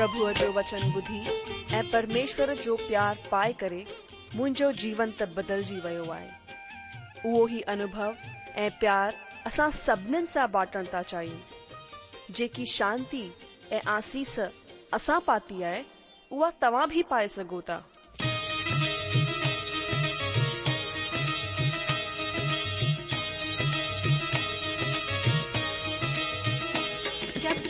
प्रभु 0.00 0.30
जो 0.32 0.46
वचन 0.52 0.90
बुधी 0.92 1.18
ए 1.76 1.80
परमेश्वर 1.92 2.52
जो 2.64 2.74
प्यार 2.76 3.18
पाए 3.30 3.52
करे 3.60 3.82
मुंहिंजो 4.36 4.70
जीवन 4.82 5.10
त 5.18 5.22
बदिलजी 5.36 5.80
वियो 5.86 6.04
आहे 6.12 7.28
उहो 7.30 7.44
ही 7.46 7.60
अनुभव 7.72 8.14
ए 8.62 8.68
प्यार 8.84 9.16
असां 9.46 9.68
सभिनीनि 9.84 10.26
सां 10.34 10.46
बाटण 10.54 10.86
था 10.94 11.02
चाहियूं 11.12 12.32
जेकी 12.38 12.66
शांती 12.78 13.22
ऐं 13.72 13.80
आसीस 13.96 14.38
असां 14.98 15.20
पाती 15.26 15.60
है 15.64 15.74
उहा 16.32 16.50
तव्हां 16.62 16.88
बि 16.94 17.02
पाए 17.10 17.28
सघो 17.36 17.60
था 17.68 17.80
जब 27.44 27.64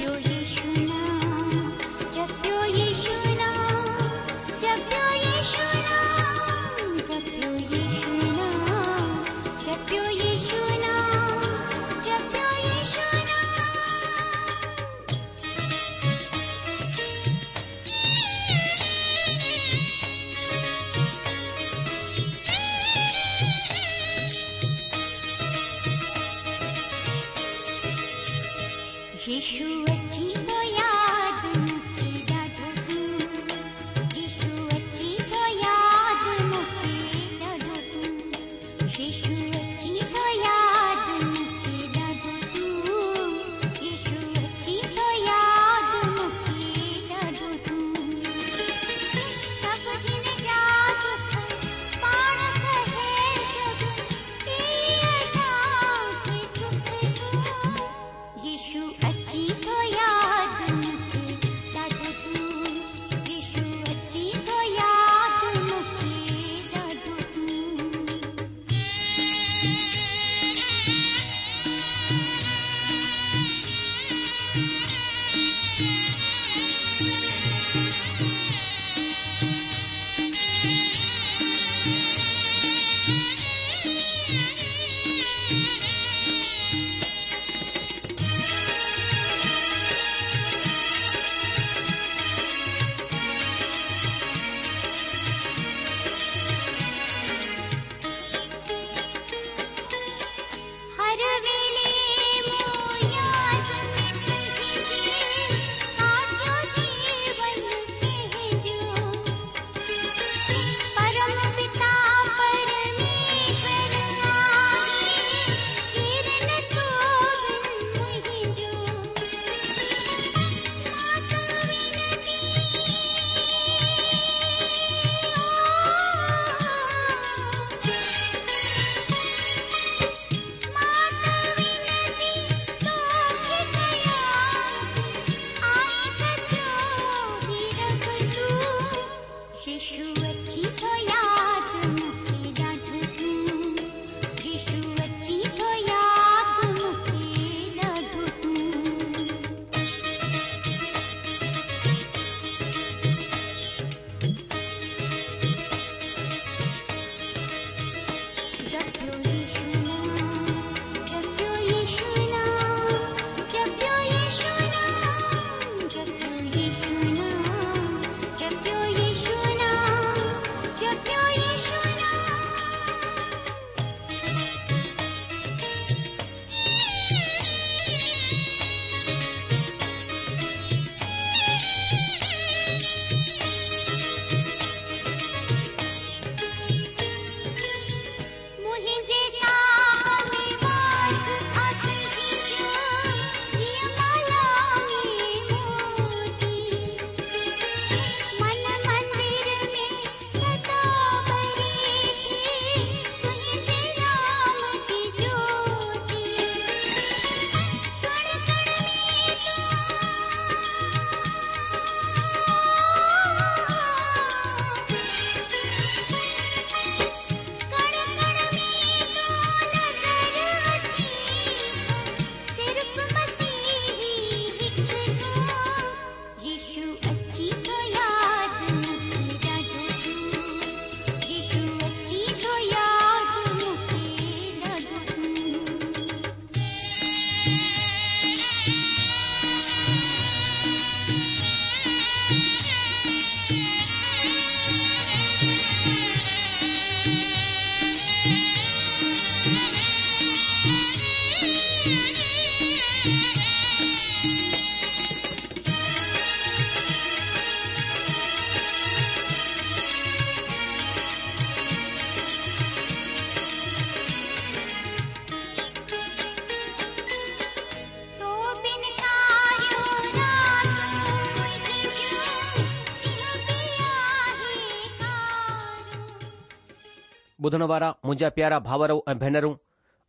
ॿुधण 277.44 277.62
वारा 277.72 277.88
मुंहिंजा 278.04 278.28
प्यारा 278.36 278.58
भावरो 278.68 279.00
ऐं 279.08 279.16
भेनरूं 279.18 279.54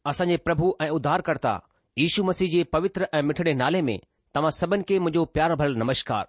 असांजे 0.09 0.35
प्रभु 0.45 0.71
ऐं 0.81 0.89
उद्धारकर्ता 0.97 1.53
यू 1.97 2.23
मसीह 2.29 2.47
जे 2.53 2.63
पवित्र 2.75 3.07
ऐं 3.17 3.21
मिठड़े 3.27 3.53
नाले 3.61 3.81
में 3.89 3.97
तव्हां 4.35 4.51
सभिनि 4.55 4.83
खे 4.89 4.97
मुंहिंजो 4.99 5.23
प्यार 5.35 5.53
भल 5.61 5.75
नमस्कार 5.83 6.27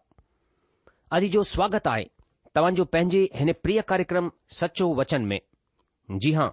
अॼु 1.16 1.28
जो 1.34 1.42
स्वागत 1.54 1.88
आहे 1.94 2.04
तव्हां 2.56 2.72
जो 2.80 2.84
पंहिंजे 2.94 3.22
हिन 3.38 3.52
प्रिय 3.62 3.80
कार्यक्रम 3.90 4.30
सचो 4.60 4.88
वचन 5.00 5.24
में 5.32 5.38
जी 6.22 6.32
हां 6.38 6.48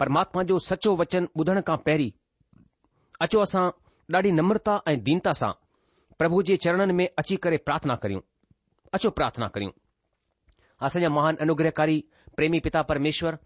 परमात्मा 0.00 0.42
जो 0.52 0.58
सचो 0.68 0.96
वचन 1.02 1.26
ॿुधण 1.40 1.60
खां 1.70 1.76
पहिरीं 1.90 2.10
अचो 3.26 3.40
असां 3.48 3.64
ॾाढी 4.16 4.30
नम्रता 4.40 4.80
ऐं 4.90 4.98
दीनता 5.10 5.32
सां 5.42 5.52
प्रभु 6.18 6.42
जे 6.46 6.56
चरणनि 6.62 6.92
में 7.02 7.06
अची 7.22 7.36
करे 7.44 7.56
प्रार्थना 7.66 7.94
करियूं 8.04 8.22
अचो 8.96 9.10
प्रार्थना 9.20 9.48
करियूं 9.56 9.74
असांजा 10.86 11.08
महान 11.20 11.36
अनुग्रहकारी 11.46 12.02
प्रेमी 12.36 12.58
पिता 12.66 12.82
परमेश्वर 12.90 13.36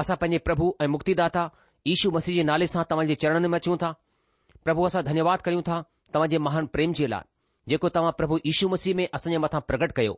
असां 0.00 0.16
पंहिंजे 0.20 0.38
प्रभु 0.46 0.66
ऐं 0.82 0.86
मुक्तिदाता 0.92 1.42
यीशू 1.86 2.10
मसीह 2.16 2.34
जे 2.36 2.42
नाले 2.50 2.66
सां 2.72 2.82
तव्हांजे 2.90 3.14
चरणनि 3.22 3.48
में 3.54 3.58
अचूं 3.58 3.76
था 3.82 3.90
प्रभु 4.64 4.84
असां 4.88 5.02
धन्यवाद 5.08 5.38
कयूं 5.46 5.62
था 5.68 5.82
तव्हांजे 6.14 6.38
महान 6.46 6.66
प्रेम 6.76 6.92
जे 7.00 7.06
लाइ 7.14 7.24
जेको 7.72 7.88
तव्हां 7.96 8.12
प्रभु 8.20 8.38
यीशू 8.46 8.68
मसीह 8.74 8.94
में 9.00 9.06
असांजे 9.14 9.38
मथां 9.44 9.60
प्रकट 9.70 9.92
कयो 9.98 10.14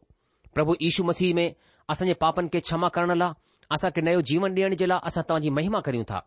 प्रभु 0.55 0.75
यीशू 0.83 1.05
मसीह 1.09 1.35
में 1.39 1.47
असांजे 1.95 2.15
पापनि 2.25 2.49
खे 2.53 2.61
क्षमा 2.67 2.89
करण 2.97 3.15
लाइ 3.19 3.69
असांखे 3.79 4.01
नयो 4.09 4.21
जीवन 4.31 4.55
ॾियण 4.59 4.75
जे 4.83 4.87
लाइ 4.89 4.99
असां 5.11 5.23
तव्हांजी 5.29 5.51
महिमा 5.59 5.81
करियूं 5.89 6.05
था 6.11 6.19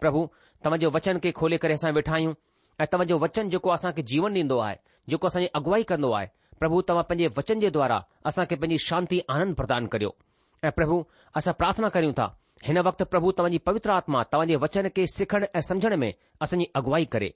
प्रभु 0.00 0.26
तव्हांजे 0.64 0.86
वचन 0.96 1.18
खे 1.24 1.30
खोले 1.40 1.56
करे 1.64 1.72
असां 1.80 1.92
वेठा 1.98 2.14
आहियूं 2.18 2.32
ऐं 2.82 2.86
तव्हांजो 2.92 3.18
वचन 3.24 3.48
जेको 3.54 3.70
असांखे 3.74 4.02
जीवन 4.12 4.34
ॾींदो 4.40 4.58
आहे 4.66 4.76
जेको 5.10 5.26
असांजी 5.26 5.48
अगुवाई 5.60 5.82
कंदो 5.92 6.10
आहे 6.20 6.26
प्रभु 6.60 6.80
तव्हां 6.88 7.04
पंहिंजे 7.10 7.28
वचन 7.38 7.60
जे 7.64 7.70
द्वारा 7.76 8.00
असांखे 8.30 8.54
पंहिंजी 8.62 8.84
शांती 8.84 9.20
आनंद 9.36 9.54
प्रदान 9.60 9.86
करियो 9.94 10.10
ऐं 10.64 10.70
प्रभु 10.80 11.02
असां 11.40 11.52
प्रार्थना 11.60 11.88
करियूं 11.96 12.12
था 12.18 12.26
हिन 12.66 12.78
वक़्तु 12.86 13.04
प्रभु 13.12 13.30
तव्हांजी 13.38 13.58
पवित्र 13.68 13.90
आत्मा 13.94 14.22
तव्हांजे 14.32 14.56
वचन 14.62 14.86
खे 14.96 15.02
सिखणु 15.14 15.46
ऐं 15.56 15.60
सम्झण 15.68 15.94
में 16.02 16.12
असांजी 16.42 16.66
अगुवाई 16.78 17.04
करे 17.14 17.28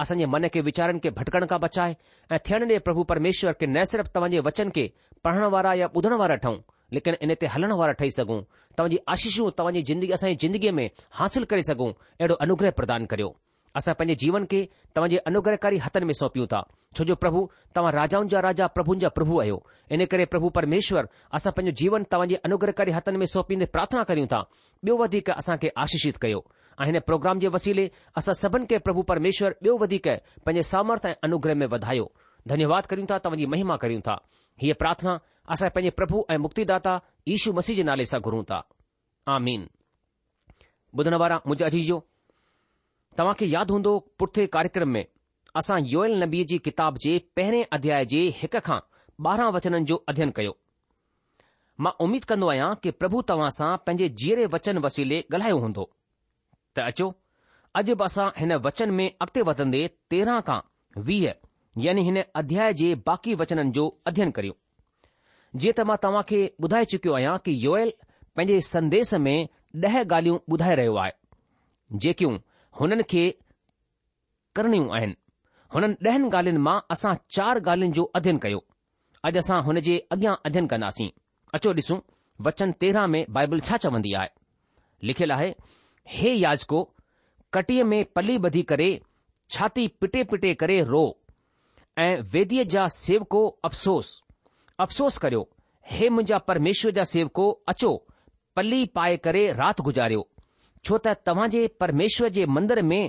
असांजे 0.00 0.24
मन 0.34 0.46
खे 0.54 0.60
वीचारनि 0.68 0.98
खे 1.04 1.10
भटकण 1.16 1.44
खां 1.50 1.58
बचाए 1.60 1.94
ऐं 2.32 2.38
थियण 2.46 2.68
ॾे 2.70 2.78
प्रभु 2.86 3.02
परमेश्वर 3.12 3.52
के 3.60 3.66
न 3.72 3.82
सिर्फ़ु 3.92 4.14
तव्हांजे 4.16 4.40
वचन 4.48 4.68
खे 4.76 4.86
पढ़ण 5.24 5.44
वारा 5.54 5.72
या 5.82 5.86
बुधण 5.94 6.12
वारा 6.22 6.34
ठहूं 6.44 6.56
लेकिन 6.96 7.14
इनते 7.26 7.46
हलण 7.54 7.72
वारा 7.80 7.92
ठही 8.00 8.10
सघूं 8.18 8.40
तव्हांजी 8.78 8.96
आशीषूं 9.14 9.48
तव्हांजी 9.58 10.12
असांजी 10.18 10.36
ज़िंदगीअ 10.46 10.72
में 10.78 10.88
हासिल 11.20 11.44
करे 11.54 11.62
सघूं 11.72 11.90
अहिड़ो 11.92 12.34
अनुग्रह 12.46 12.70
प्रदान 12.80 13.04
करियो 13.12 13.34
असां 13.78 13.94
पंहिंजे 13.94 14.14
जीवन 14.24 14.44
खे 14.50 14.60
तव्हांजे 14.96 15.16
अनुग्रहकारी 15.28 15.78
हथनि 15.84 16.04
में 16.08 16.12
सौंपियूं 16.20 16.46
था 16.52 16.60
छो 16.96 17.04
जो 17.08 17.14
प्रभु 17.22 17.40
तव्हां 17.76 17.92
राजाउनि 17.94 18.28
जा 18.34 18.40
राजा 18.46 18.66
प्रभुनि 18.76 19.00
जा 19.00 19.08
प्रभु 19.18 19.40
आहियो 19.40 19.56
इन 19.96 20.04
करे 20.12 20.24
प्रभु 20.34 20.48
परमेश्वर 20.58 21.08
असां 21.38 21.52
पंहिंजो 21.56 21.74
जीवन 21.80 22.06
तव्हांजे 22.14 22.36
अनुग्रहकारी 22.50 22.94
हथनि 22.96 23.18
में 23.20 23.26
सौंपींदे 23.34 23.66
प्रार्थना 23.76 24.04
करियूं 24.12 24.30
था 24.32 24.40
ॿियो 24.86 24.96
वधीक 25.02 25.28
असांखे 25.30 25.68
आशीषित 25.84 26.16
कयो 26.24 26.40
ऐं 26.80 26.86
हिन 26.86 26.98
प्रोग्राम 27.10 27.38
जे 27.44 27.48
वसीले 27.58 27.84
असां 28.22 28.34
सभिनी 28.42 28.66
खे 28.72 28.78
प्रभु 28.88 29.02
परमेश्वर 29.12 29.54
ॿियो 29.62 29.76
वधीक 29.84 30.08
पंहिंजे 30.46 30.66
सामर्थ्य 30.70 31.14
अनुग्रह 31.30 31.54
में 31.62 31.66
वधायो 31.76 32.10
धन्यवाद 32.54 32.86
करियूं 32.92 33.06
था 33.12 33.18
तव्हांजी 33.28 33.46
महिमा 33.54 33.76
करियूं 33.84 34.00
था 34.10 34.16
हीअ 34.64 34.80
प्रार्थना 34.86 35.18
असां 35.58 35.70
पंहिंजे 35.78 35.94
प्रभु 36.00 36.24
ऐं 36.34 36.42
मुक्तिदाता 36.48 36.98
ईशू 37.36 37.52
मसीह 37.62 37.76
जे 37.82 37.88
नाले 37.92 38.10
सां 38.16 38.20
घुरूं 38.26 38.42
था 38.52 38.66
तव्हां 43.18 43.34
खे 43.40 43.46
यादि 43.46 43.72
हूंदो 43.72 43.90
पुठे 44.18 44.46
कार्यक्रम 44.54 44.88
में 44.94 45.04
असां 45.56 45.78
योयल 45.92 46.22
नबी 46.22 46.42
जी 46.50 46.58
किताब 46.66 46.98
जे 47.04 47.12
पहिरें 47.36 47.64
अध्याय 47.76 48.04
जे 48.12 48.20
हिक 48.42 48.56
खां 48.68 48.78
ॿारहं 49.26 49.52
वचननि 49.56 49.84
जो 49.90 49.96
अध्ययन 50.12 50.30
कयो 50.38 50.52
मां 51.84 51.92
उमीद 52.06 52.24
कंदो 52.32 52.48
आहियां 52.54 52.74
कि 52.82 52.90
प्रभु 53.02 53.22
तव्हां 53.30 53.48
सां 53.58 53.70
पंहिंजे 53.86 54.08
जीअरे 54.22 54.46
वचन 54.54 54.78
वसीले 54.88 55.20
ॻाल्हायो 55.34 55.56
हूंदो 55.64 55.86
त 56.78 56.86
अचो 56.92 57.08
अॼु 57.80 57.94
बि 57.94 58.04
असां 58.08 58.26
हिन 58.40 58.52
वचन 58.66 58.92
में 58.98 59.06
अॻिते 59.26 59.42
वधंदे 59.50 59.80
तेरहं 60.14 60.40
खां 60.50 60.58
वीह 61.10 61.32
यानी 61.86 62.04
हिन 62.10 62.20
अध्याय 62.42 62.72
जे 62.82 62.94
बाक़ी 63.10 63.34
वचननि 63.44 63.70
जो 63.78 63.86
अध्ययन 64.12 64.30
करियो 64.40 64.56
जीअं 65.62 65.76
त 65.80 65.88
मां 65.92 65.96
तव्हां 66.04 66.22
खे 66.32 66.42
ॿुधाए 66.68 66.90
चुकियो 66.94 67.16
आहियां 67.20 67.36
कि 67.48 67.56
योयल 67.64 67.92
पंहिंजे 68.10 68.60
संदेश 68.74 69.14
में 69.28 69.36
ॾह 69.86 69.96
ॻाल्हियूं 70.08 70.38
ॿुधाए 70.56 70.76
रहियो 70.82 70.94
आहे 71.06 71.12
जेकियूं 72.06 72.38
हुननि 72.80 73.02
खे 73.10 73.22
करणियूं 74.56 74.88
आहिनि 74.96 75.14
हुननि 75.74 75.94
ॾहनि 76.08 76.28
ॻाल्हियुनि 76.36 76.62
मां 76.66 76.78
असां 76.94 77.12
चार 77.36 77.58
ॻाल्हियुनि 77.68 77.94
जो 77.98 78.04
अध्यन 78.18 78.38
कयो 78.44 78.58
अॼु 79.28 79.38
असां 79.44 79.60
हुन 79.68 79.80
जे 79.86 79.96
अॻियां 80.16 80.34
अध्यन 80.50 80.66
कंदासीं 80.72 81.08
अचो 81.58 81.72
ॾिसूं 81.80 81.98
वचन 82.46 82.72
तेरह 82.80 83.06
में 83.12 83.20
बाइबल 83.36 83.60
छा 83.68 83.76
चवंदी 83.84 84.12
आहे 84.22 84.28
लिखियलु 85.10 85.34
आहे 85.36 85.50
हे 86.16 86.34
याजको 86.34 86.82
कटीअ 87.56 87.84
में 87.92 87.98
पलली 88.16 88.38
बधी 88.46 88.62
करे 88.72 88.90
छाती 89.56 89.86
पिटे 90.00 90.22
पिटे 90.32 90.52
करे 90.62 90.76
रो 90.92 91.04
ऐं 92.04 92.12
वेदीअ 92.32 92.64
जा 92.76 92.86
सेवको 93.00 93.42
अफ़सोस 93.70 94.10
अफ़सोस 94.84 95.18
करियो 95.24 95.48
हे 95.92 96.08
मुंहिंजा 96.14 96.38
परमेश्वर 96.50 96.92
जा 97.00 97.04
सेवको 97.16 97.50
अचो 97.74 97.92
पलली 98.56 98.84
पाए 98.98 99.16
करे 99.28 99.50
राति 99.62 99.82
गुजारियो 99.90 100.26
छो 100.86 100.96
त 101.04 101.12
तव्हां 101.28 101.48
जे 101.52 101.60
परमेश्वर 101.82 102.28
जे 102.34 102.44
मंदर 102.56 102.80
में 102.90 103.00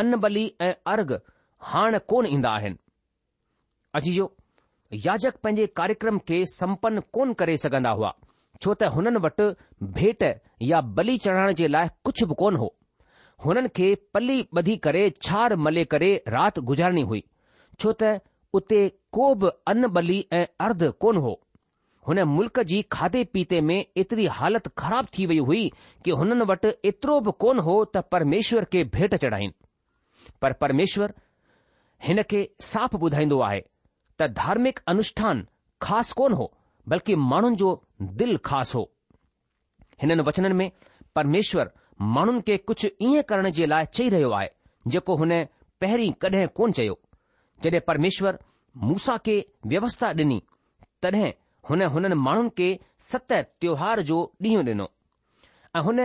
अन्न 0.00 0.16
बलि 0.24 0.42
ऐं 0.64 0.72
अर्घ 0.94 1.12
हाण 1.68 1.96
कोन 2.12 2.26
ईंदा 2.30 2.50
आहिनि 2.56 2.76
अजजो 4.00 4.26
याचक 5.06 5.36
पंहिंजे 5.46 5.66
कार्यक्रम 5.80 6.18
खे 6.28 6.40
संपन्न 6.54 7.00
कोन 7.18 7.32
करे 7.42 7.56
सघंदा 7.64 7.90
हुआ 8.00 8.10
छो 8.60 8.74
त 8.82 8.90
हुननि 8.96 9.22
वटि 9.26 9.46
भेट 9.98 10.24
या 10.72 10.80
बलि 10.98 11.14
चढ़ाइण 11.26 11.52
जे 11.62 11.70
लाइ 11.76 11.88
कुझु 12.08 12.28
बि 12.32 12.36
कोन 12.42 12.56
हो 12.64 12.68
हुननि 13.46 13.72
खे 13.80 13.88
पली 14.16 14.36
बधी 14.60 14.76
करे 14.88 15.06
छार 15.28 15.56
मले 15.68 15.84
करे 15.96 16.10
राति 16.36 16.66
गुज़ारणी 16.72 17.06
हुई 17.12 17.24
छो 17.78 17.94
त 18.02 18.12
उते 18.60 18.82
को 19.18 19.32
बि 19.44 19.56
अन 19.74 19.86
बली 19.98 20.18
ऐं 20.40 20.46
अर्ध 20.68 20.84
कोन 21.06 21.24
हो 21.28 21.32
हुन 22.08 22.18
मुल्क 22.28 22.58
जी 22.70 22.80
खाधे 22.92 23.22
पीते 23.32 23.60
में 23.66 23.76
एतिरी 23.96 24.26
हालत 24.38 24.68
ख़राब 24.78 25.06
थी 25.18 25.26
वई 25.26 25.38
हुई 25.48 25.70
कि 26.04 26.10
हुननि 26.20 26.44
वटि 26.50 26.68
एतिरो 26.88 27.18
बि 27.26 27.32
कोन 27.42 27.58
हो 27.66 27.76
त 27.96 28.04
परमेश्वर 28.12 28.64
खे 28.72 28.82
भेंट 28.94 29.14
चढ़ाइनि 29.14 29.52
पर 30.42 30.52
परमेश्वर 30.62 31.12
हिन 32.06 32.22
खे 32.30 32.42
साफ़ 32.70 32.96
ॿुधाईंदो 32.96 33.38
आहे 33.48 33.60
त 34.20 34.28
धार्मिक 34.40 34.78
अनुष्ठान 34.94 35.46
ख़ासि 35.82 36.14
कोन 36.18 36.32
हो 36.40 36.52
बल्कि 36.88 37.14
माण्हुनि 37.30 37.56
जो 37.62 37.70
दिल 38.22 38.36
ख़ासि 38.46 38.76
हो 38.78 38.82
हिननि 40.02 40.22
वचननि 40.28 40.54
में 40.60 40.70
परमेश्वर 41.16 41.70
माण्हुनि 42.16 42.40
खे 42.46 42.56
कुझु 42.70 42.88
ईअं 43.06 43.22
करण 43.30 43.50
जे 43.58 43.66
लाइ 43.66 43.84
चई 43.94 44.08
रहियो 44.16 44.30
आहे 44.40 44.48
जेको 44.94 45.16
हुन 45.22 45.40
पहिरीं 45.82 46.10
कॾहिं 46.22 46.46
कोन 46.58 46.72
चयो 46.78 46.98
जॾहिं 47.64 47.80
परमेश्वर 47.88 48.38
मूसा 48.90 49.16
खे 49.26 49.36
व्यवस्था 49.74 50.12
ॾिनी 50.24 50.40
तॾहिं 51.02 51.32
हुन 51.68 51.82
हुननि 51.94 52.14
माण्हुनि 52.26 52.50
खे 52.58 52.68
सत 53.10 53.32
त्योहार 53.32 54.00
जो 54.08 54.16
ॾींहुं 54.44 54.64
ॾिनो 54.66 54.86
ऐं 55.76 55.80
हुन 55.88 55.98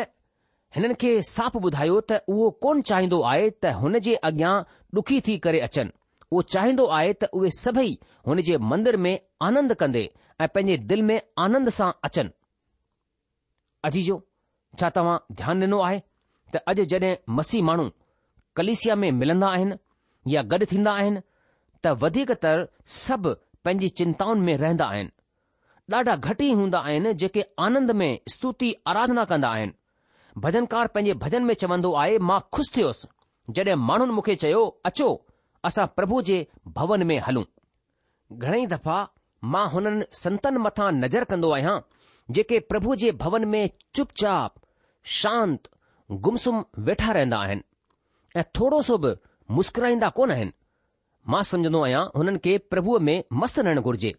हिननि 0.76 0.94
खे 1.04 1.14
साफ़ 1.30 1.58
ॿुधायो 1.58 2.00
त 2.12 2.20
उहो 2.34 2.50
कोन 2.66 2.82
चाहींदो 2.90 3.20
आहे 3.32 3.50
त 3.66 3.72
हुन 3.82 3.98
जे 4.08 4.16
अॻियां 4.30 4.52
डुखी 4.98 5.20
थी 5.28 5.38
करे 5.46 5.60
अचनि 5.68 5.92
उहो 6.32 6.42
चाहींदो 6.56 6.86
आहे 6.98 7.14
त 7.24 7.30
उहे 7.40 7.50
सभई 7.60 7.98
हुन 8.28 8.42
जे 8.50 8.58
मंदर 8.74 8.98
में 9.06 9.12
आनंद 9.50 9.74
कंदे 9.82 10.04
ऐं 10.42 10.48
पंहिंजे 10.56 10.78
दिल 10.92 11.02
में 11.10 11.20
आनंद 11.46 11.70
सां 11.80 11.92
अचनि 12.10 12.32
अजीजो 13.90 14.22
छा 14.80 14.90
तव्हां 15.00 15.18
ध्यानु 15.42 15.66
ॾिनो 15.66 15.80
आहे 15.90 16.00
त 16.54 16.64
अॼु 16.74 16.86
जॾहिं 16.94 17.14
मसीह 17.40 17.64
माण्हू 17.72 17.90
कलिसिया 18.60 18.96
में 19.06 19.12
मिलंदा 19.22 19.48
आहिनि 19.58 19.80
या 20.36 20.42
गॾु 20.54 20.66
थींदा 20.74 20.92
आहिनि 21.02 21.22
त 21.84 21.98
वधीकतर 22.06 22.66
सभु 23.04 23.36
पंहिंजी 23.66 23.90
चिंताउनि 24.02 24.42
में 24.50 24.56
रहंदा 24.58 24.86
आहिनि 24.96 25.12
ॾाढा 25.96 26.16
घटि 26.30 26.46
ई 26.46 26.54
हूंदा 26.60 26.80
आहिनि 26.88 27.14
जेके 27.20 27.44
आनंद 27.66 27.92
में 28.00 28.10
स्तुति 28.32 28.72
आराधना 28.94 29.24
कंदा 29.26 29.50
आहिनि 29.58 30.40
भजनकार 30.46 30.88
पंहिंजे 30.96 31.14
भजन 31.20 31.44
में 31.50 31.54
चवंदो 31.62 31.92
आहे 32.00 32.18
मां 32.32 32.40
ख़ुशि 32.56 32.72
थियोसि 32.78 33.08
जॾहिं 33.60 33.76
माण्हुनि 33.92 34.12
मूंखे 34.18 34.36
चयो 34.44 34.64
अचो 34.90 35.08
असां 35.70 35.86
प्रभु 36.00 36.22
जे 36.30 36.40
भवन 36.80 37.04
में 37.12 37.18
हलूं 37.28 37.44
घणेई 38.36 38.66
दफ़ा 38.76 38.98
मां 39.54 39.66
हुननि 39.76 40.06
संतनि 40.22 40.60
मथां 40.66 40.92
नज़र 41.00 41.24
कंदो 41.32 41.52
आहियां 41.60 41.78
जेके 42.40 42.60
प्रभु 42.74 42.96
जे 43.04 43.12
भवन 43.24 43.48
में 43.56 43.62
चुप 43.96 44.12
चाप 44.22 45.68
गुमसुम 46.28 46.64
वेठा 46.90 47.12
रहंदा 47.20 47.38
आहिनि 47.48 47.64
ऐं 48.40 48.44
थोरो 48.60 48.82
सो 48.90 48.98
बि 49.08 49.16
मुस्कराईंदा 49.62 50.10
कोन 50.20 50.32
आहिनि 50.38 50.54
मां 51.32 51.44
सम्झंदो 51.54 51.84
आहियां 51.88 52.06
हुननि 52.20 52.38
खे 52.50 52.58
प्रभुअ 52.76 53.00
में 53.10 53.18
मस्तु 53.46 53.62
रहणु 53.70 53.82
घुर्जे 53.90 54.14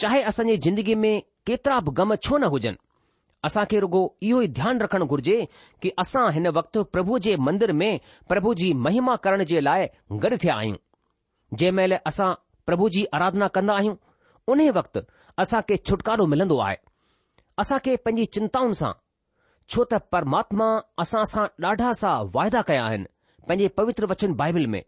चाहे 0.00 0.20
असांजी 0.30 0.56
ज़िंदगीअ 0.64 0.96
में 0.98 1.20
केतिरा 1.46 1.78
बि 1.86 1.90
ग़म 1.96 2.14
छो 2.24 2.36
न 2.38 2.44
हुजनि 2.52 2.76
असांखे 3.44 3.78
रुगो 3.84 4.02
इहो 4.26 4.40
ई 4.42 4.46
ध्यानु 4.58 4.82
रखणु 4.84 5.06
घुर्जे 5.12 5.36
की 5.82 5.90
असां 6.02 6.24
हिन 6.34 6.46
वक़्तु 6.58 6.82
प्रभु 6.94 7.18
जे 7.26 7.34
मंदर 7.46 7.72
में 7.80 8.00
प्रभु 8.28 8.54
जी 8.60 8.72
महिमा 8.86 9.16
करण 9.26 9.42
जे 9.52 9.60
लाइ 9.66 9.86
गॾु 10.24 10.36
थिया 10.42 10.54
आहियूं 10.56 10.76
जंहिं 11.56 11.72
महिल 11.78 11.96
असां 12.10 12.30
प्रभु 12.66 12.88
जी 12.96 13.04
आराधना 13.18 13.48
कंदा 13.56 13.74
आहियूं 13.82 13.94
उन 14.54 14.60
वक़्त 14.78 14.98
असांखे 15.44 15.76
छुटकारो 15.88 16.26
मिलंदो 16.34 16.58
आहे 16.68 16.76
असां 17.62 17.78
खे 17.86 17.96
पंहिंजी 18.06 18.24
चिंताउनि 18.38 18.74
सां 18.82 18.92
छो 19.72 19.84
त 19.94 20.00
परमात्मा 20.14 20.68
असां 21.06 21.24
सां 21.34 21.46
ॾाढा 21.70 21.90
सा 22.02 22.12
वायदा 22.38 22.62
कया 22.70 22.84
आहिनि 22.88 23.12
पंहिंजे 23.48 23.68
पवित्र 23.80 24.06
वचन 24.14 24.34
बाइबिल 24.42 24.66
में 24.76 24.82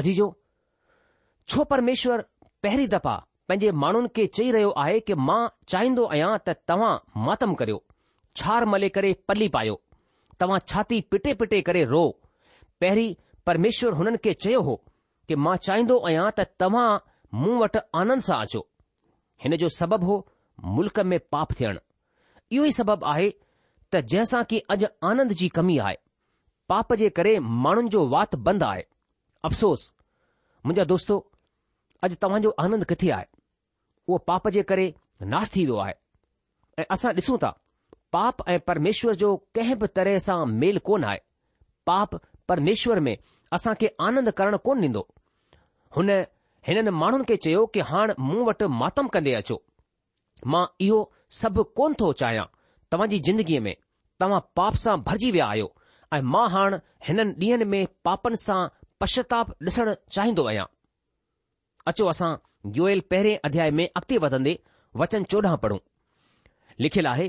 अजी 0.00 0.12
छो 1.52 1.64
परमेश्वर 1.74 2.24
पंहिंजे 3.48 3.70
माण्हुनि 3.82 4.08
खे 4.16 4.26
चई 4.36 4.50
रहियो 4.50 4.70
आहे 4.82 4.98
कि 5.08 5.14
मां 5.26 5.40
चाहींदो 5.72 6.04
आहियां 6.14 6.30
त 6.46 6.54
तव्हां 6.70 6.94
मातम 7.26 7.52
करियो 7.60 7.76
छार 8.40 8.64
मले 8.72 8.88
करे 8.96 9.12
पली 9.30 9.48
पायो 9.56 9.76
तव्हां 10.42 10.58
छाती 10.72 11.00
पिटे 11.12 11.34
पिटे 11.42 11.60
करे 11.68 11.84
रो 11.92 12.00
पहिरीं 12.84 13.12
परमेश्वर 13.50 13.92
हुननि 14.00 14.18
खे 14.24 14.32
चयो 14.46 14.62
हो 14.70 14.74
कि 15.28 15.34
मां 15.44 15.54
चाहींदो 15.68 15.98
आहियां 16.08 16.26
त 16.40 16.46
तव्हां 16.64 16.88
मूं 17.44 17.54
वटि 17.60 17.84
आनंद 18.00 18.26
सां 18.30 18.40
अचो 18.48 18.64
हिन 19.44 19.56
जो 19.64 19.68
सबबु 19.78 20.06
हो 20.10 20.16
मुल्क 20.80 21.00
में 21.12 21.18
पाप 21.36 21.52
थियणु 21.60 21.84
इहो 22.56 22.64
ई 22.72 22.72
सबबु 22.80 23.06
आहे 23.14 23.30
त 23.92 24.02
जंहिंसां 24.14 24.42
की 24.54 24.58
अॼु 24.76 24.90
आनंद 25.12 25.36
जी 25.42 25.48
कमी 25.60 25.78
आहे 25.86 25.96
पाप 26.74 26.92
जे 27.04 27.12
करे 27.20 27.38
माण्हुनि 27.68 27.94
जो 27.96 28.04
वात 28.18 28.36
बंदि 28.50 28.64
आहे 28.72 28.82
अफ़सोस 29.50 29.88
मुंहिंजा 30.66 30.84
दोस्तो 30.94 31.22
अॼु 32.06 32.22
तव्हां 32.26 32.40
आनंद 32.66 32.84
किथे 32.92 33.10
आहे 33.20 33.26
उहो 34.08 34.18
पाप 34.26 34.48
जे 34.56 34.62
करे 34.70 34.92
नास 35.26 35.50
थी 35.56 35.64
वियो 35.66 35.76
आहे 35.84 35.94
ऐं 36.78 36.84
असां 36.94 37.12
ॾिसूं 37.14 37.36
था 37.44 37.50
पाप 38.12 38.48
ऐं 38.48 38.58
परमेश्वर 38.66 39.14
जो 39.22 39.34
कंहिं 39.54 39.78
बि 39.78 39.86
तरह 39.96 40.18
सां 40.26 40.38
मेल 40.64 40.78
कोन 40.88 41.04
आहे 41.10 41.18
पाप 41.86 42.14
परमेश्वर 42.48 43.00
में 43.06 43.16
असां 43.58 43.74
खे 43.80 43.90
आनंद 44.08 44.30
करणु 44.40 44.58
कोन 44.68 44.80
ॾींदो 44.84 45.06
हुन 45.96 46.10
हिननि 46.68 46.90
माण्हुनि 47.00 47.24
खे 47.30 47.36
चयो 47.46 47.64
कि 47.74 47.80
हाणे 47.90 48.14
मूं 48.28 48.44
वटि 48.46 48.66
मातम 48.82 49.08
कंदे 49.16 49.32
अचो 49.40 49.60
मां 50.54 50.64
इहो 50.86 51.00
सभु 51.40 51.62
कोन 51.78 51.94
थो 52.00 52.12
चाहियां 52.22 52.44
तव्हांजी 52.92 53.18
ज़िंदगीअ 53.26 53.60
में 53.66 53.74
तव्हां 54.20 54.40
पाप 54.58 54.74
सां 54.84 54.96
भरिजी 55.08 55.30
विया 55.36 55.46
आहियो 55.52 55.68
ऐं 56.16 56.22
मां 56.32 56.48
हाणे 56.54 56.78
हिननि 57.08 57.32
ॾींहनि 57.46 57.64
में 57.74 57.80
पापनि 58.08 58.36
सां 58.46 58.60
पश्चाताप 59.00 59.54
ॾिसणु 59.68 59.94
चाहींदो 60.16 60.44
आहियां 60.50 60.66
अचो 61.92 62.06
असां 62.14 62.30
गोयल 62.74 63.00
पहिरें 63.10 63.36
अध्याय 63.44 63.70
में 63.78 63.84
अॻिते 63.86 64.18
वधंदे 64.26 64.58
वचन 65.00 65.24
चोॾहं 65.32 65.56
पढ़ूं 65.64 65.78
लिखियलु 66.84 67.08
आहे 67.10 67.26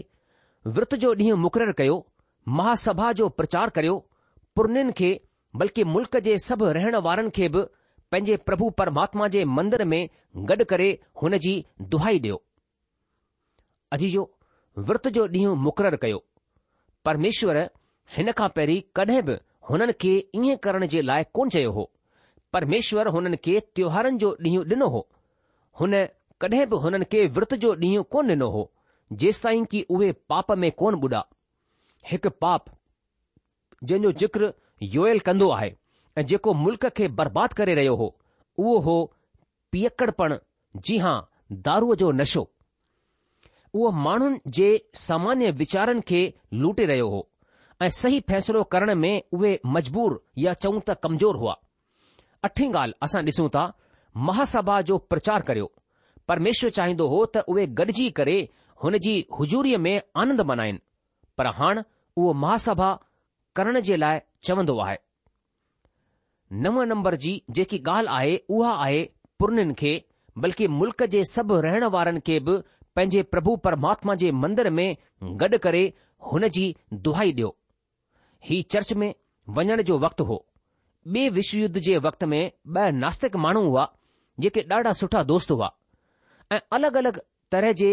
विर्त 0.75 0.96
जो 1.03 1.13
ॾींहुं 1.15 1.38
मुक़ररु 1.41 1.74
कयो 1.79 1.96
महासभा 2.60 3.12
जो 3.20 3.27
प्रचार 3.39 3.70
करियो 3.75 3.96
पुरन 4.56 4.91
खे 5.00 5.10
बल्कि 5.62 5.84
मुल्क़ 5.96 6.17
जे 6.27 6.38
सभु 6.48 6.70
रहण 6.77 6.96
वारनि 7.08 7.29
खे 7.38 7.50
बि 7.56 7.62
पंहिंजे 8.12 8.36
प्रभु 8.48 8.70
परमात्मा 8.82 9.27
जे 9.36 9.44
मंदर 9.58 9.84
में 9.91 10.01
गॾु 10.51 10.65
करे 10.72 10.89
हुन 11.22 11.38
जी 11.46 11.53
दुहाई 11.94 12.20
ॾियो 12.20 12.36
अजीजो 13.98 14.24
विर्त 14.88 15.08
जो 15.17 15.27
ॾींहुं 15.38 15.56
मुक़ररु 15.67 15.98
कयो 16.06 16.20
परमेश्वर 17.10 17.58
हिन 18.17 18.32
खां 18.39 18.48
पहिरीं 18.58 18.82
कॾहिं 19.00 19.22
बि 19.29 19.38
हुननि 19.70 19.94
खे 20.01 20.15
ईअं 20.41 20.58
करण 20.65 20.86
जे 20.96 21.01
लाइ 21.12 21.24
कोन 21.39 21.50
चयो 21.58 21.72
हो 21.77 21.91
परमेश्वर 22.53 23.08
हुननि 23.15 23.38
खे 23.48 23.60
त्योहारनि 23.75 24.17
जो 24.25 24.36
ॾींहुं 24.48 24.65
ॾिनो 24.75 24.88
हो 24.98 25.08
हुन 25.79 25.93
कॾहिं 26.41 26.65
बि 26.69 26.77
हुननि 26.84 27.05
खे 27.12 27.25
विर्त 27.36 27.53
जो 27.63 27.74
ॾींहुं 27.75 28.03
कोन 28.13 28.29
ॾिनो 28.31 28.50
हो 28.53 28.62
जेस 29.22 29.41
ताईं 29.43 29.65
की 29.72 29.81
उहे 29.96 30.12
पाप 30.29 30.51
में 30.62 30.72
कोन 30.81 30.96
बुडा 31.01 31.24
हिकु 32.12 32.29
पाप 32.43 32.65
जंहिं 33.84 34.01
जो 34.03 34.12
जिक्र 34.24 34.53
योयल 34.96 35.19
कंदो 35.27 35.50
आहे 35.57 35.72
ऐं 36.17 36.25
जेको 36.31 36.53
मुल्क़ 36.63 36.88
खे 36.98 37.07
बर्बाद 37.19 37.53
करे 37.62 37.75
रहियो 37.75 37.96
हो 37.96 38.07
उहो 38.60 38.77
हो 38.88 38.96
पीअकड़प 39.72 40.22
जी 40.88 40.98
हा 41.05 41.13
दारूअ 41.69 41.96
जो 42.03 42.12
नशो 42.22 42.48
उहो 43.74 43.91
माण्हुनि 44.07 44.39
जे 44.60 44.69
सामान्य 45.05 45.51
वीचारनि 45.62 46.01
खे 46.12 46.22
लूटे 46.63 46.86
रहियो 46.91 47.07
हो 47.15 47.27
ऐं 47.81 47.89
सही 48.01 48.19
फ़ैसिलो 48.29 48.63
करण 48.75 48.93
में 49.05 49.12
उहे 49.34 49.60
मजबूर 49.75 50.22
या 50.46 50.53
चऊं 50.65 50.79
त 50.88 50.98
कमजोर 51.03 51.38
हुआ 51.43 51.55
अठी 52.50 52.67
ॻाल्हि 52.72 53.00
असां 53.07 53.22
ॾिसूं 53.29 53.48
था 53.57 53.65
महासभा 54.25 54.79
जो 54.89 54.97
प्रचार 55.12 55.41
करियो 55.47 55.71
परमेश्वर 56.27 56.69
चाहींदो 56.77 57.07
हो 57.07 57.25
त 57.36 57.41
उहे 57.53 57.65
गॾिजी 57.79 58.09
करे 58.19 58.38
हुन 58.83 58.97
जी 59.05 59.13
हुजूरीअ 59.39 59.77
में 59.86 59.95
आनंद 60.21 60.41
मनाइनि 60.51 60.79
पर 61.38 61.45
हाणे 61.57 61.81
उहो 62.17 62.31
महासभा 62.43 62.89
करण 63.55 63.79
जे 63.89 63.97
लाइ 63.97 64.19
चवंदो 64.47 64.77
आहे 64.86 64.97
नव 66.63 66.81
नंबर 66.93 67.15
जी 67.25 67.31
जेकी 67.59 67.77
ॻाल्हि 67.95 68.15
आहे 68.15 68.38
उहा 68.57 68.71
आहे 68.86 69.03
पुर्नि 69.39 69.74
खे 69.79 69.91
बल्कि 70.43 70.67
मुल्क़ 70.79 71.03
जे 71.15 71.24
सभु 71.33 71.59
रहण 71.65 71.83
वारनि 71.95 72.19
खे 72.27 72.39
बि 72.47 72.57
पंहिंजे 72.95 73.21
प्रभु 73.33 73.55
परमात्मा 73.67 74.15
जे 74.24 74.31
मंदर 74.43 74.69
में 74.79 74.88
गॾु 75.43 75.57
करे 75.67 75.83
हुन 76.31 76.47
जी 76.57 76.65
दुहाई 77.07 77.31
ॾियो 77.36 77.55
ही 78.50 78.62
चर्च 78.75 78.93
में 79.03 79.09
वञण 79.59 79.81
जो 79.91 79.97
वक़्तु 80.05 80.24
हो 80.31 80.39
ॿिए 81.15 81.29
विश्व 81.39 81.59
युद्ध 81.59 81.77
जे 81.89 81.97
वक़्त 82.07 82.24
में 82.33 82.41
ॿ 82.79 82.91
नास्तिक 83.01 83.36
माण्हू 83.45 83.62
हुआ 83.67 83.88
जेके 84.39 84.62
ॾाढा 84.72 84.91
सुठा 84.98 85.22
दोस्त 85.32 85.51
हुआ 85.51 85.70
ऐं 86.51 86.60
अलॻि 86.77 86.98
अलॻि 86.98 87.12
तरह 87.51 87.72
जे 87.79 87.89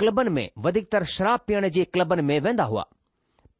क्लबनि 0.00 0.30
में 0.38 0.48
वधीकतर 0.66 1.04
शराब 1.14 1.40
पीअण 1.48 1.68
जे 1.76 1.84
क्लबनि 1.96 2.22
में 2.30 2.38
वेंदा 2.46 2.64
हुआ 2.72 2.84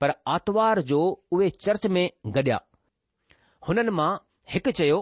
पर 0.00 0.12
आर्तवार 0.36 0.80
जो 0.90 1.00
उहे 1.36 1.50
चर्च 1.66 1.86
में 1.96 2.04
गॾिया 2.36 2.60
हुननि 3.68 3.90
मां 4.00 4.10
हिकु 4.54 4.70
चयो 4.80 4.98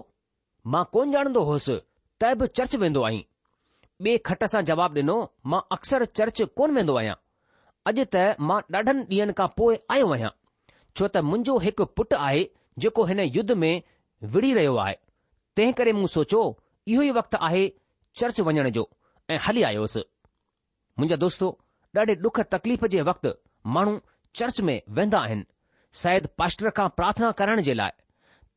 मां 0.74 0.84
कोन 0.96 1.14
ॼाणंदो 1.18 1.42
होसि 1.50 1.78
त 2.20 2.34
बि 2.42 2.46
चर्च 2.58 2.76
वेंदो 2.84 3.02
आईं 3.10 3.22
ॿिए 4.04 4.18
खट 4.28 4.44
सां 4.54 4.64
जवाबु 4.72 5.00
ॾिनो 5.02 5.16
मां 5.54 5.60
अक्सर 5.78 6.04
चर्च 6.20 6.42
कोन 6.60 6.74
वेंदो 6.80 6.96
आहियां 7.02 7.14
अॼु 7.92 8.04
त 8.16 8.26
मां 8.50 8.58
ॾाढनि 8.78 9.06
ॾींहनि 9.14 9.38
खां 9.40 9.48
पोइ 9.62 9.78
आयो 9.96 10.10
आहियां 10.18 10.32
छो 10.96 11.06
त 11.06 11.24
मुंहिंजो 11.30 11.58
हिकु 11.68 11.84
पुटु 12.00 12.20
आहे 12.28 12.44
जेको 12.86 13.04
हिन 13.12 13.24
युद्ध 13.38 13.52
में 13.64 13.72
विड़ी 14.36 14.52
रहियो 14.60 14.76
आहे 14.86 14.98
तंहिं 15.56 15.72
करे 15.82 15.92
मूं 16.00 16.12
सोचियो 16.16 16.42
इहो 16.90 17.02
ई 17.02 17.10
वक़्तु 17.16 17.38
आहे 17.48 17.64
चर्च 18.20 18.40
वञण 18.46 18.68
जो 18.76 18.82
ऐं 19.30 19.38
हली 19.46 19.62
आयोसि 19.66 20.00
मुंहिंजा 20.98 21.16
दोस्तो 21.24 21.48
ॾाढे 21.98 22.14
डुख 22.24 22.40
तकलीफ़ 22.54 22.84
जे 22.94 23.02
वक़्तु 23.10 23.30
माण्हू 23.74 23.98
चर्च 24.40 24.60
में 24.68 24.74
वेंदा 24.98 25.18
आहिनि 25.26 25.44
शायदि 26.02 26.28
पास्टर 26.38 26.70
खां 26.78 26.88
प्रार्थना 27.00 27.30
करण 27.40 27.60
जे 27.68 27.74
लाइ 27.80 27.90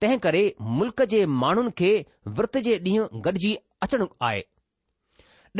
तंहिं 0.01 0.17
करे 0.25 0.43
मुल्क़ 0.79 1.03
जे 1.13 1.19
माण्हुनि 1.41 1.71
खे 1.81 1.89
विर्त 2.37 2.57
जे 2.67 2.77
ॾींहुं 2.87 3.21
गॾिजी 3.25 3.53
अचणु 3.87 4.07
आहे 4.29 4.41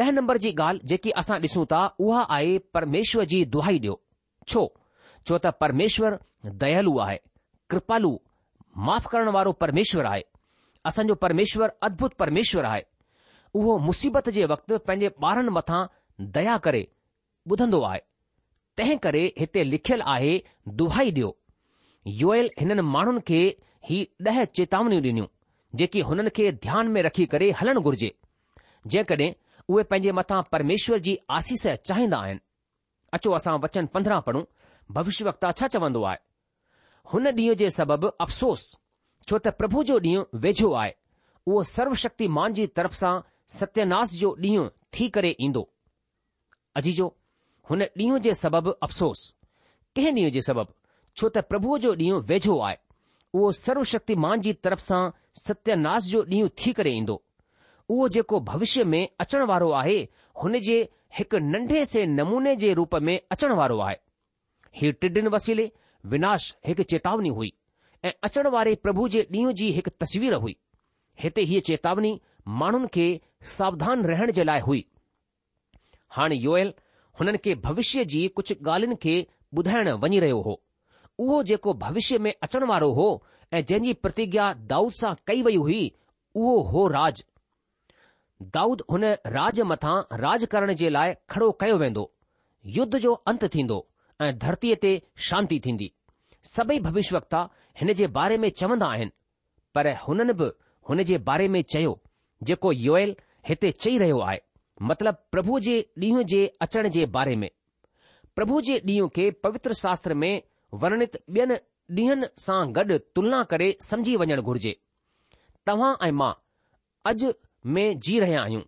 ॾह 0.01 0.10
नंबर 0.17 0.38
जी 0.45 0.51
ॻाल्हि 0.60 0.88
जेकी 0.93 1.12
असां 1.24 1.39
ॾिसूं 1.48 1.65
था 1.75 1.81
उहा 2.07 2.22
आहे 2.38 2.57
परमेश्वर 2.77 3.25
जी 3.36 3.43
दुहाई 3.57 3.77
ॾियो 3.84 3.93
छो 4.53 4.63
छो 5.27 5.38
त 5.48 5.53
परमेश्वर 5.65 6.17
दयालु 6.65 6.98
आहे 7.07 7.19
कृपालु 7.75 8.12
माफ़ 8.89 9.07
करण 9.15 9.29
वारो 9.39 9.51
परमेश्वर 9.65 10.05
आहे 10.13 10.24
असांजो 10.86 11.13
परमेश्वर 11.22 11.70
अद्भुत 11.82 12.10
परमेश्वर 12.20 12.63
आहे 12.72 12.82
उहो 13.60 13.77
मुसीबत 13.86 14.30
जे 14.36 14.46
वक़्तु 14.51 14.77
पंहिंजे 14.88 15.10
ॿारनि 15.25 15.50
मथां 15.58 15.84
दया 16.38 16.58
करे 16.65 16.82
ॿुधंदो 17.51 17.82
आहे 17.92 18.00
तंहिं 18.77 18.98
करे 19.06 19.24
हिते 19.39 19.63
लिखियलु 19.70 20.04
आहे 20.15 20.34
दुहाई 20.82 21.12
ॾियो 21.15 21.30
योयल 22.24 22.50
हिननि 22.60 22.82
माण्हुनि 22.96 23.20
खे 23.30 23.42
ही 23.89 24.00
ॾह 24.27 24.44
चेतावनियूं 24.58 25.01
ॾिनियूं 25.08 25.27
जेकी 25.80 26.01
हुननि 26.10 26.30
खे 26.38 26.51
ध्यान 26.65 26.88
में 26.94 27.01
रखी 27.08 27.25
करे 27.34 27.50
हलणु 27.62 27.82
घुर्जे 27.88 28.12
जेकॾहिं 28.94 29.32
उहे 29.70 29.84
पंहिंजे 29.92 30.12
मथां 30.20 30.42
परमेश्वर 30.54 30.98
जी 31.08 31.18
आसीस 31.38 31.65
चाहींदा 31.88 32.18
आहिनि 32.25 32.42
अचो 33.18 33.32
असां 33.39 33.56
वचन 33.63 33.86
पंद्रहं 33.96 34.22
पढ़ूं 34.27 34.44
भविष्य 34.98 35.25
वक्त 35.30 35.46
छा 35.60 35.68
चवंदो 35.75 36.04
आहे 36.12 36.24
हुन 37.13 37.27
ॾींहं 37.39 37.56
जे 37.63 37.70
सबबि 37.80 38.08
अफ़सोस 38.27 38.65
छो 39.29 39.38
त 39.41 39.48
प्रभु 39.58 39.84
जो 39.84 39.96
ॾींहुं 40.00 40.24
वेझो 40.41 40.72
आहे 40.79 40.91
उहो 41.48 41.62
सर्वशक्तिमान 41.67 42.53
जी 42.53 42.65
तरफ़ 42.79 42.94
सां 42.98 43.13
सत्यनास 43.60 44.12
जो 44.15 44.29
ॾींहुं 44.44 44.67
थी 44.98 45.08
करे 45.15 45.32
ईंदो 45.46 45.63
अजीजो 46.82 47.08
हुन 47.70 47.84
ॾींहुं 48.01 48.20
जे 48.27 48.34
सबबु 48.41 48.72
अफ़सोस 48.88 49.24
कंहिं 49.96 50.13
ॾींहुं 50.13 50.32
जे 50.36 50.41
सबबु 50.48 50.74
छो 51.17 51.29
त 51.29 51.44
प्रभुअ 51.53 51.77
जो 51.86 51.94
ॾींहुं 52.03 52.22
वेझो 52.34 52.60
आहे 52.67 52.77
उहो 53.39 53.51
सर्वशक्तिमान 53.62 54.41
जी 54.48 54.53
तरफ़ 54.67 54.86
सां 54.89 55.01
सत्यनास 55.48 56.05
जो 56.12 56.24
ॾींहुं 56.36 56.50
थी 56.62 56.74
करे 56.82 56.91
ईंदो 57.01 57.17
उहो 57.89 58.08
जेको 58.17 58.39
भविष्य 58.53 58.84
में 58.94 59.01
अचणु 59.25 59.46
वारो 59.53 59.72
आहे 59.82 59.98
हुन 60.44 60.60
जे 60.70 60.77
हिकु 61.17 61.38
नंढे 61.50 61.84
से 61.94 62.05
नमूने 62.20 62.55
जे 62.65 62.74
रूप 62.82 62.96
में 63.10 63.15
अचणु 63.32 63.55
वारो 63.63 63.79
आहे 63.89 63.98
हीउ 64.82 64.91
टिडिन 65.01 65.27
वसीले 65.38 65.72
विनाश 66.15 66.53
हिकु 66.67 66.84
चेतावनी 66.94 67.29
हुई 67.39 67.53
ऐं 68.05 68.12
अचण 68.27 68.47
वारे 68.53 68.74
प्रभु 68.85 69.07
जे 69.13 69.21
ॾींहुं 69.35 69.51
जी 69.59 69.67
हिकु 69.75 69.91
तस्वीर 70.03 70.33
हुई 70.41 70.55
हिते 71.21 71.41
हीअ 71.51 71.62
चेतावनी 71.69 72.12
माण्हुनि 72.62 72.88
खे 72.95 73.05
सावधान 73.53 74.03
रहण 74.12 74.31
जे 74.39 74.43
लाइ 74.45 74.59
हुई 74.65 74.83
हाणे 76.17 76.35
योयल 76.43 76.74
हुननि 77.19 77.38
खे 77.45 77.55
भविष्य 77.63 78.03
जी 78.12 78.27
कुझु 78.39 78.55
ॻाल्हियुनि 78.67 78.95
खे 79.05 79.15
ॿुधाइण 79.59 79.89
वञी 80.05 80.19
रहियो 80.25 80.41
हो 80.50 80.53
उहो 81.25 81.41
जेको 81.51 81.74
भविष्य 81.85 82.17
में 82.27 82.31
अचण 82.50 82.65
वारो 82.74 82.91
हो 83.00 83.07
ऐं 83.53 83.63
जंहिंजी 83.71 83.93
प्रतिज्ञा 84.03 84.51
दाऊद 84.75 85.00
सां 85.01 85.13
कई 85.31 85.41
वई 85.50 85.55
हुई 85.65 85.81
उहो 86.43 86.55
हो 86.74 86.88
राज 86.97 87.24
दाऊद 88.59 88.83
हुन 88.93 89.05
राज 89.39 89.62
मथां 89.74 89.95
राज 90.25 90.45
करण 90.55 90.74
जे 90.83 90.89
लाइ 90.97 91.13
खड़ो 91.33 91.51
कयो 91.65 91.77
वेंदो 91.85 92.05
युद्ध 92.79 92.97
जो 93.07 93.13
अंत 93.33 93.50
थींदो 93.57 93.85
ऐं 94.27 94.31
धरतीअ 94.45 94.81
ते 94.85 94.97
शांती 95.29 95.59
थींदी 95.67 95.93
सभई 96.53 96.79
भविष्यवक्ता 96.79 97.39
हिन 97.79 97.93
जे 97.99 98.07
बारे 98.17 98.37
में 98.37 98.49
चवंदा 98.59 98.87
आहिनि 98.95 99.11
पर 99.75 99.91
हुननि 100.07 100.33
बि 100.41 100.49
हुन 100.89 101.03
जे 101.09 101.17
बारे 101.29 101.47
में 101.53 101.61
चयो 101.73 101.99
जेको 102.49 102.71
योल 102.73 103.15
हिते 103.47 103.71
चई 103.81 103.97
रहियो 103.97 104.19
आहे 104.27 104.39
मतिलब 104.89 105.17
प्रभु 105.31 105.59
जे 105.67 105.75
ॾींहुं 106.03 106.23
जे 106.33 106.45
अचण 106.61 106.89
जे 106.97 107.05
बारे 107.17 107.35
में 107.41 107.49
प्रभु 108.35 108.61
जे 108.67 108.77
ॾींहुं 108.85 109.07
खे 109.15 109.29
पवित्र 109.45 109.73
शास्त्र 109.83 110.13
में 110.21 110.33
वर्णित 110.83 111.15
ॿियनि 111.35 111.57
ॾींहनि 112.01 112.27
सां 112.45 112.61
गॾु 112.77 112.97
तुलना 113.15 113.43
करे 113.53 113.75
समुझी 113.87 114.15
वञणु 114.23 114.41
घुर्जे 114.41 114.75
तव्हां 115.67 115.93
ऐं 116.07 116.11
मां 116.21 116.31
अॼु 117.11 117.31
में 117.77 117.85
जी 118.07 118.19
रहिया 118.19 118.41
आहियूं 118.43 118.61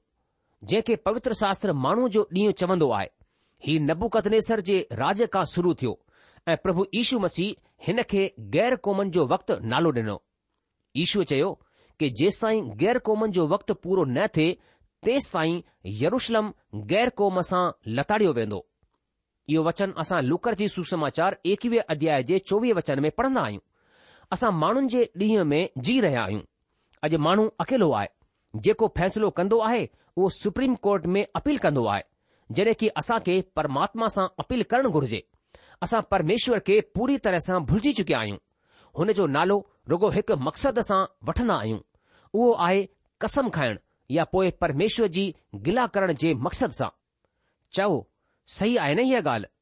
जेके 0.73 0.95
पवित्र 1.09 1.33
शास्त्र 1.43 1.73
माण्हू 1.85 2.07
जो 2.17 2.27
ॾींहुं 2.37 2.51
चवंदो 2.61 2.91
आए 3.01 3.09
हीउ 3.65 3.83
नबुकतनेसर 3.91 4.61
जे 4.69 4.79
राज 5.03 5.27
खां 5.33 5.43
शुरु 5.55 5.73
थियो 5.81 5.97
ऐं 6.49 6.55
प्रभु 6.63 6.85
ईशू 7.01 7.19
मसीह 7.19 7.55
हिन 7.85 8.01
खे 8.09 8.23
ग़ैर 8.53 8.75
क़ौमनि 8.85 9.09
जो 9.17 9.25
वक़्तु 9.33 9.55
नालो 9.71 9.91
ॾिनो 10.01 10.15
ईशू 11.03 11.23
चयो 11.31 11.49
कि 11.99 12.09
जेसि 12.21 12.39
ताईं 12.41 12.69
गैर 12.83 12.97
क़ौमनि 13.09 13.31
जो 13.37 13.47
वक़्तु 13.47 13.73
पूरो 13.83 14.03
न 14.05 14.25
थिए 14.37 14.57
तेसि 15.05 15.29
ताईं 15.33 15.61
यरुशलम 16.01 16.51
गैर 16.91 17.09
क़ौम 17.21 17.39
सां 17.49 17.61
लताड़ियो 17.99 18.31
वेंदो 18.39 18.63
इहो 19.49 19.63
वचन 19.67 19.93
असां 20.03 20.21
लुकर 20.29 20.55
जी 20.61 20.67
सुसमाचार 20.77 21.37
एकवीह 21.53 21.81
अध्याय 21.95 22.23
जे 22.31 22.39
चोवीह 22.51 22.73
वचन 22.79 22.99
में 23.05 23.11
पढ़ंदा 23.19 23.41
आहियूं 23.41 23.61
असां 24.35 24.51
माण्हुनि 24.63 24.87
जे 24.95 25.03
ॾींहं 25.21 25.43
में 25.53 25.61
जी 25.87 25.99
रहिया 26.07 26.23
आहियूं 26.23 26.41
अॼु 27.07 27.17
माण्हू 27.29 27.47
अकेलो 27.63 27.91
आहे 27.99 28.09
जेको 28.67 28.87
फ़ैसिलो 28.97 29.29
कंदो 29.39 29.59
आहे 29.69 29.87
उहो 30.17 30.29
सुप्रीम 30.41 30.75
कोर्ट 30.87 31.05
में 31.15 31.25
अपील 31.41 31.57
कंदो 31.67 31.85
आहे 31.93 32.03
जॾहिं 32.57 32.73
की 32.83 32.87
असां 33.01 33.19
खे 33.29 33.41
परमात्मा 33.59 34.07
सां 34.17 34.27
अपील 34.45 34.63
करणु 34.73 34.89
घुर्जे 34.99 35.23
असां 35.83 36.01
परमेश्वर 36.11 36.59
खे 36.67 36.79
पूरी 36.95 37.15
तरह 37.27 37.39
सां 37.47 37.59
भुलिजी 37.69 37.91
चुकिया 38.01 38.19
आहियूं 38.19 38.37
हुन 38.99 39.11
जो 39.19 39.25
नालो 39.33 39.57
रुगो 39.91 40.09
हिकु 40.15 40.35
मक़सद 40.45 40.79
सां 40.89 41.01
वठंदा 41.29 41.55
आहियूं 41.63 41.79
उहो 42.39 42.51
आहे 42.67 42.79
कसम 43.23 43.49
खाइण 43.57 43.77
या 44.15 44.23
पोइ 44.35 44.51
परमेश्वर 44.63 45.07
जी 45.17 45.25
गिला 45.67 45.85
करण 45.97 46.13
जे 46.23 46.33
मक़सद 46.47 46.77
सां 46.79 46.89
चओ 47.77 47.99
सही 48.55 48.75
आहे 48.85 48.95
न 48.95 49.03
हीअ 49.11 49.21
ॻाल्हि 49.21 49.53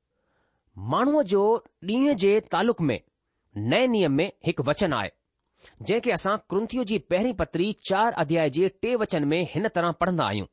माण्हूअ 0.93 1.21
जो 1.33 1.43
ॾींहं 1.91 2.15
जे 2.23 2.31
तालुक 2.55 2.81
में 2.91 2.97
नए 3.73 3.85
नियम 3.97 4.15
में 4.21 4.31
हिकु 4.47 4.63
वचन 4.69 4.93
आहे 4.93 5.11
जंहिंखे 5.89 6.11
असां 6.15 6.37
कृंतीअ 6.53 6.83
जी 6.91 6.97
पहिरीं 7.11 7.33
पत्री 7.43 7.67
चार 7.91 8.17
अध्याय 8.25 8.49
जे 8.57 8.67
टे 8.85 8.95
वचन 9.03 9.23
में 9.33 9.39
हिन 9.53 9.67
तरह 9.77 9.91
पढ़ंदा 10.01 10.23
आहियूं 10.33 10.47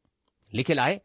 लिखियलु 0.61 0.83
आहे 0.85 1.01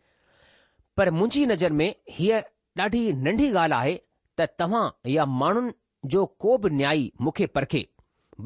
पर 0.99 1.09
मुंहिंजी 1.17 1.45
नज़र 1.53 1.71
में 1.81 1.87
हीअ 2.19 2.41
ॾाढी 2.83 3.01
नंढी 3.27 3.49
ॻाल्हि 3.53 3.77
आहे 3.79 3.97
त 4.39 4.45
तव्हां 4.59 4.87
या 5.09 5.25
माण्हुनि 5.41 5.71
जो 6.13 6.25
को 6.43 6.57
बि 6.63 6.69
न्याई 6.79 7.11
मूंखे 7.25 7.45
परखे 7.57 7.81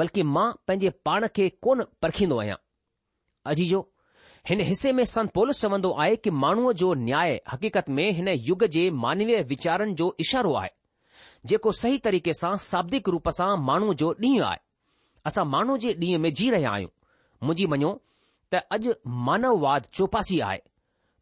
बल्कि 0.01 0.23
मां 0.35 0.51
पंहिंजे 0.67 0.89
पाण 1.07 1.27
खे 1.35 1.47
कोन 1.65 1.83
परखींदो 2.01 2.37
आहियां 2.41 2.55
अजी 3.51 3.65
जो 3.71 3.79
हिन 4.49 4.59
हिसे 4.67 4.91
में 4.97 5.03
संत 5.13 5.31
पोलिस 5.33 5.61
चवंदो 5.61 5.91
आहे 6.03 6.15
कि 6.25 6.29
माण्हूअ 6.43 6.71
जो 6.81 6.93
न्याय 7.07 7.39
हक़ीक़त 7.51 7.89
में 7.97 8.05
हिन 8.19 8.27
युग 8.49 8.65
जे 8.75 8.89
मानवीय 9.03 9.41
वीचारनि 9.51 9.93
जो 10.01 10.07
इशारो 10.25 10.53
आहे 10.61 10.69
जेको 11.51 11.71
सही 11.81 11.97
तरीक़े 12.07 12.33
सां 12.41 12.55
शाब्दिक 12.69 13.09
रूप 13.17 13.29
सां 13.39 13.49
माण्हूअ 13.69 13.93
जो 14.03 14.13
ॾींहुं 14.23 14.45
आहे 14.47 14.59
असां 15.29 15.45
माण्हू 15.55 15.77
जे 15.85 15.93
ॾींहं 16.03 16.19
में 16.27 16.33
जी 16.39 16.49
रहिया 16.55 16.71
आहियूं 16.71 16.89
मुंहिंजी 17.43 17.65
मञो 17.75 17.93
त 18.53 18.63
अॼु 18.77 18.93
मानववाद 19.27 19.85
चौपासी 19.97 20.39
आहे 20.49 20.59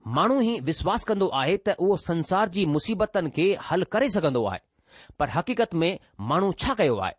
माण्हू 0.08 0.40
ई 0.42 0.60
विश्वास 0.68 1.04
कंदो 1.08 1.28
आहे 1.40 1.56
त 1.58 1.70
उहो 1.80 1.96
संसार 2.06 2.50
जी 2.58 2.66
मुसीबतनि 2.76 3.30
खे 3.36 3.48
हल 3.70 3.84
करे 3.96 4.08
सघंदो 4.16 4.44
आहे 4.50 4.60
पर 5.20 5.30
हक़ीक़त 5.34 5.74
में 5.82 5.98
माण्हू 6.30 6.52
छा 6.64 6.74
कयो 6.82 6.96
आहे 7.08 7.14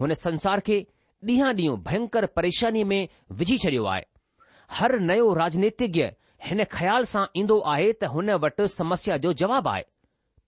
हुन 0.00 0.12
संसार 0.26 0.60
खे 0.68 0.82
ॾींहं 1.28 1.48
ॾींहुं 1.56 1.76
भयंकर 1.86 2.26
परेशानी 2.36 2.82
में 2.90 3.06
विझी 3.40 3.56
छॾियो 3.64 3.84
आहे 3.94 4.02
हर 4.76 4.94
नयो 5.10 5.32
राजनीतिज्ञ 5.34 6.04
हिन 6.44 6.62
ख़्याल 6.72 7.02
सां 7.12 7.24
ईंदो 7.40 7.58
आहे 7.72 7.92
त 8.02 8.10
हुन 8.14 8.30
वटि 8.44 8.68
समस्या 8.78 9.16
जो 9.24 9.32
जवाबु 9.42 9.68
आहे 9.70 9.82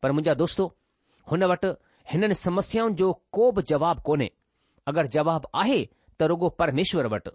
पर 0.02 0.12
मुंहिंजा 0.12 0.34
दोस्तो 0.42 0.66
हुन 1.30 1.42
वटि 1.52 1.72
हिननि 2.12 2.34
समस्याउनि 2.46 2.94
जो 3.02 3.10
को 3.38 3.50
बि 3.58 3.62
जवाबु 3.72 4.00
कोन्हे 4.08 4.28
अगरि 4.94 5.08
जवाबु 5.18 5.52
आहे 5.64 5.82
त 5.84 6.30
रुगो 6.34 6.48
परमेश्वर 6.64 7.06
वटि 7.16 7.30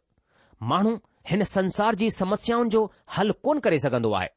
माण्हू 0.71 0.97
हिन 1.29 1.43
संसार 1.43 1.95
जी 1.99 2.09
समस्याउनि 2.09 2.69
जो 2.69 2.81
हल 3.17 3.31
कोन 3.43 3.59
करे 3.63 3.77
सघंदो 3.85 4.11
आहे 4.17 4.27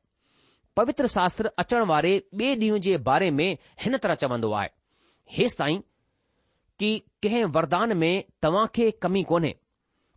पवित्र 0.76 1.06
शास्त्र 1.14 1.50
अचण 1.62 1.82
वारे 1.88 2.10
ॿिए 2.40 2.54
ॾींहं 2.54 2.78
जे 2.86 2.96
बारे 3.08 3.30
में 3.40 3.50
हिन 3.82 3.96
तरह 4.02 4.14
चवंदो 4.22 4.50
आहे 4.60 4.68
हेसि 5.36 5.56
ताईं 5.58 5.80
कि 6.78 6.90
कंहिं 7.22 7.44
वरदान 7.56 7.92
में 8.02 8.10
तव्हां 8.42 8.66
खे 8.74 8.90
कमी 9.02 9.22
कोन्हे 9.30 9.54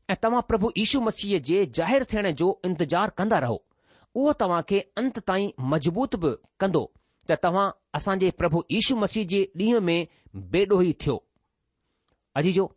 ऐं 0.10 0.16
तव्हां 0.24 0.42
प्रभु 0.50 0.72
यीशू 0.78 1.02
मसीह 1.08 1.40
जे 1.50 1.66
ज़ाहिरु 1.80 2.06
थियण 2.14 2.32
जो 2.42 2.50
इंतज़ार 2.66 3.10
कंदा 3.18 3.40
रहो 3.46 3.60
उहो 4.16 4.34
तव्हां 4.44 4.62
खे 4.70 4.80
अंत 5.04 5.20
ताईं 5.30 5.52
मज़बूत 5.74 6.16
बि 6.24 6.34
कंदो 6.64 6.84
त 7.32 7.38
तव्हां 7.46 7.70
असांजे 8.00 8.32
प्रभु 8.42 8.64
यीशू 8.78 8.96
मसीह 9.06 9.28
जे 9.36 9.44
ॾींहं 9.62 9.80
में 9.92 9.98
बेडोही 10.56 10.94
थियो 11.06 11.18
अजीजो 12.42 12.68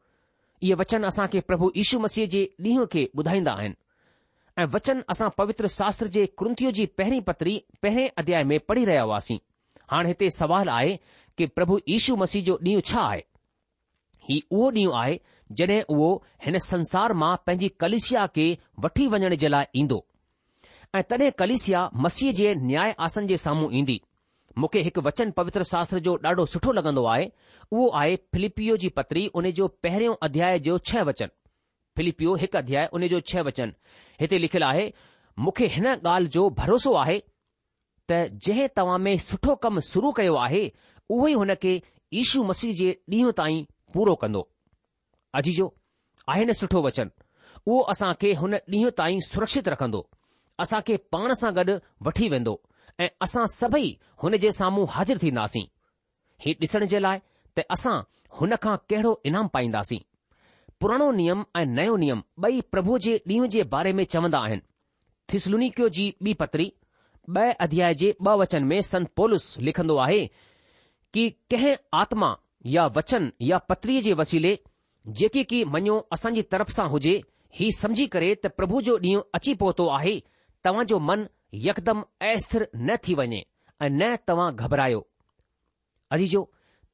इहे 0.62 0.74
वचन 0.84 1.04
असां 1.12 1.26
खे 1.36 1.40
प्रभु 1.50 1.70
यीशू 1.76 1.98
मसीह 2.08 2.26
जे 2.36 2.46
ॾींहं 2.70 2.86
खे 2.94 3.06
ॿुधाईंदा 3.20 3.52
आहिनि 3.60 3.76
ऐं 4.58 4.64
वचन 4.72 5.02
असां 5.10 5.28
पवित्र 5.38 5.66
शास्त्र 5.70 6.06
जे 6.14 6.24
कृंथीअ 6.42 6.70
जी 6.76 6.84
पहिरीं 6.98 7.20
पत्री 7.24 7.56
पहिरें 7.82 8.08
अध्याय 8.22 8.44
में 8.52 8.58
पढ़ी 8.68 8.84
रहिया 8.90 9.02
हुआसीं 9.08 9.36
हाणे 9.92 10.08
हिते 10.08 10.28
सुवालु 10.36 10.70
आहे 10.74 10.94
कि 11.38 11.46
प्रभु 11.58 11.78
यीशू 11.88 12.16
मसीह 12.20 12.42
जो 12.46 12.56
ॾींहुं 12.66 12.80
छा 12.92 13.00
आहे 13.08 13.20
ही 14.28 14.40
उहो 14.50 14.70
ॾींहुं 14.70 14.94
आहे 15.02 15.18
जॾहिं 15.60 15.80
उहो 15.94 16.08
हिन 16.44 16.58
संसार 16.68 17.12
मां 17.24 17.34
पंहिंजी 17.46 17.68
कलिसिया 17.80 18.26
खे 18.36 18.46
वठी 18.84 19.06
वञण 19.16 19.34
जे 19.44 19.48
लाइ 19.48 19.66
ईंदो 19.82 20.02
ऐं 20.94 21.02
तॾहिं 21.10 21.30
कलिसिया 21.38 21.88
मसीह 22.06 22.32
जे 22.40 22.54
न्याय 22.68 22.94
आसन 23.08 23.26
जे 23.32 23.36
साम्हूं 23.46 23.72
ईंदी 23.80 24.00
मूंखे 24.58 24.80
हिकु 24.88 25.00
वचन 25.10 25.30
पवित्र 25.40 25.62
शास्त्र 25.72 25.98
जो 26.08 26.16
ॾाढो 26.28 26.44
सुठो 26.54 26.72
लॻंदो 26.78 27.04
आहे 27.16 27.28
उहो 27.72 27.88
आहे 28.02 28.16
फिलिपियो 28.32 28.76
जी 28.84 28.88
पत्री 29.00 29.26
उन 29.40 29.50
जो 29.60 29.66
पहिरियों 29.86 30.14
अध्याय 30.30 30.58
जो 30.70 30.78
छह 30.90 31.02
वचन 31.10 31.28
फिलिपियो 31.96 32.34
हिकु 32.40 32.58
अध्याय 32.58 32.88
उन 32.94 33.06
जो 33.08 33.18
छह 33.30 33.42
वचन 33.48 33.72
हिते 34.20 34.38
लिखियलु 34.38 34.66
आहे 34.66 34.88
मूंखे 35.44 35.66
हिन 35.74 35.86
ॻाल्हि 35.92 36.28
जो 36.36 36.42
भरोसो 36.60 36.92
आहे 37.02 37.18
त 38.10 38.18
जंहिं 38.46 38.66
तव्हां 38.76 38.98
में 39.06 39.16
सुठो 39.28 39.54
कमु 39.62 39.80
शुरू 39.90 40.10
कयो 40.18 40.34
आहे 40.46 40.60
उहो 41.14 41.28
ई 41.28 41.32
हुन 41.40 41.54
खे 41.62 41.72
ईशू 42.22 42.42
मसीह 42.50 42.72
जे 42.80 42.90
ॾींहुं 43.12 43.32
ताईं 43.40 43.64
पूरो 43.94 44.14
कंदो 44.22 44.42
अजीजो 45.40 45.66
आहे 46.30 46.44
न 46.44 46.52
सुठो 46.60 46.82
वचन 46.86 47.10
उहो 47.66 47.78
असां 47.92 48.12
खे 48.20 48.32
हुन 48.42 48.54
ॾींहुं 48.72 48.90
ताईं 49.00 49.20
सुरक्षित 49.28 49.68
रखंदो 49.74 50.00
असां 50.64 50.80
खे 50.88 50.96
पाण 51.16 51.32
सां 51.42 51.54
गॾु 51.60 51.78
वठी 52.08 52.28
वेंदो 52.34 52.54
ऐं 53.04 53.08
असां 53.28 53.46
सभई 53.56 53.88
हुन 54.22 54.36
जे 54.44 54.50
साम्हूं 54.60 54.86
हाज़िर 54.96 55.18
थींदासीं 55.22 55.64
हीउ 56.44 56.54
ॾिसण 56.66 56.84
जे 56.94 57.00
लाइ 57.06 57.18
त 57.56 57.66
असां 57.78 57.96
हुन 58.40 58.54
खां 58.62 58.76
कहिड़ो 58.90 59.12
इनाम 59.32 59.48
पाईंदासीं 59.56 60.02
पुराणो 60.80 61.10
नियम 61.16 61.44
ऐं 61.56 61.64
नयो 61.74 61.96
नियम 62.02 62.22
ॿई 62.44 62.60
प्रभु 62.72 62.98
जे 63.04 63.12
ॾींहं 63.28 63.48
जे 63.50 63.62
बारे 63.74 63.92
में 63.98 64.04
चवंदा 64.14 64.38
आहिनि 64.46 64.62
थिसलुनिकियोयो 65.32 65.88
जी 65.98 66.08
ॿी 66.24 66.34
पत्री 66.42 66.66
ॿ 67.38 67.46
अध्याय 67.66 67.94
जे 68.02 68.10
ॿ 68.26 68.34
वचन 68.40 68.64
में 68.72 68.80
संत 68.88 69.08
पोलिस 69.16 69.46
लिखंदो 69.68 69.96
आहे 70.06 70.20
कि 71.14 71.28
कंहिं 71.50 71.74
आत्मा 72.00 72.34
या 72.74 72.86
वचन 72.96 73.30
या 73.50 73.58
पत्रीअ 73.72 74.02
जे 74.08 74.12
वसीले 74.20 74.58
जेकी 75.20 75.44
की 75.52 75.64
मञो 75.76 75.96
असांजी 76.16 76.42
तरफ़ 76.54 76.70
सां 76.76 76.88
हुजे 76.92 77.16
ही 77.60 77.70
समझी 77.78 78.06
करे 78.14 78.34
त 78.44 78.52
प्रभु 78.58 78.80
जो 78.90 78.96
ॾींहुं 79.04 79.22
अची 79.40 79.54
पहुतो 79.64 79.86
आहे 79.98 80.18
तव्हां 80.64 80.86
जो 80.92 80.98
मन 81.08 81.26
यकदम 81.68 82.02
अस्थिर 82.32 82.68
न 82.76 82.96
थी 83.08 83.14
वञे 83.22 83.42
ऐं 83.80 83.90
न 83.90 84.14
तव्हां 84.28 84.50
घबरायो 84.54 85.04
अजी 86.16 86.26
जो 86.36 86.48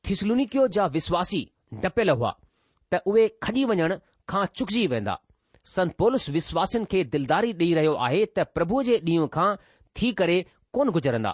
थिसलुनिकियोयो 0.08 0.68
जा 0.78 0.86
विश्वासी 0.98 1.44
डपियल 1.86 2.10
हुआ 2.16 2.34
त 2.94 3.00
उहे 3.06 3.26
खॼी 3.42 3.64
वञण 3.68 3.92
खां 4.28 4.44
चुकजी 4.56 4.86
वेंदा 4.92 5.14
संत 5.74 5.92
पोलस 5.98 6.28
विश्वासनि 6.36 6.84
खे 6.92 7.02
दिलदारी 7.12 7.52
ॾेई 7.60 7.72
रहियो 7.78 7.94
आहे 8.06 8.24
त 8.38 8.44
प्रभु 8.56 8.82
जे 8.88 8.96
ॾींहुं 9.10 9.28
खां 9.36 9.46
थी 9.98 10.10
करे 10.18 10.36
कोन 10.76 10.88
गुज़रंदा 10.96 11.32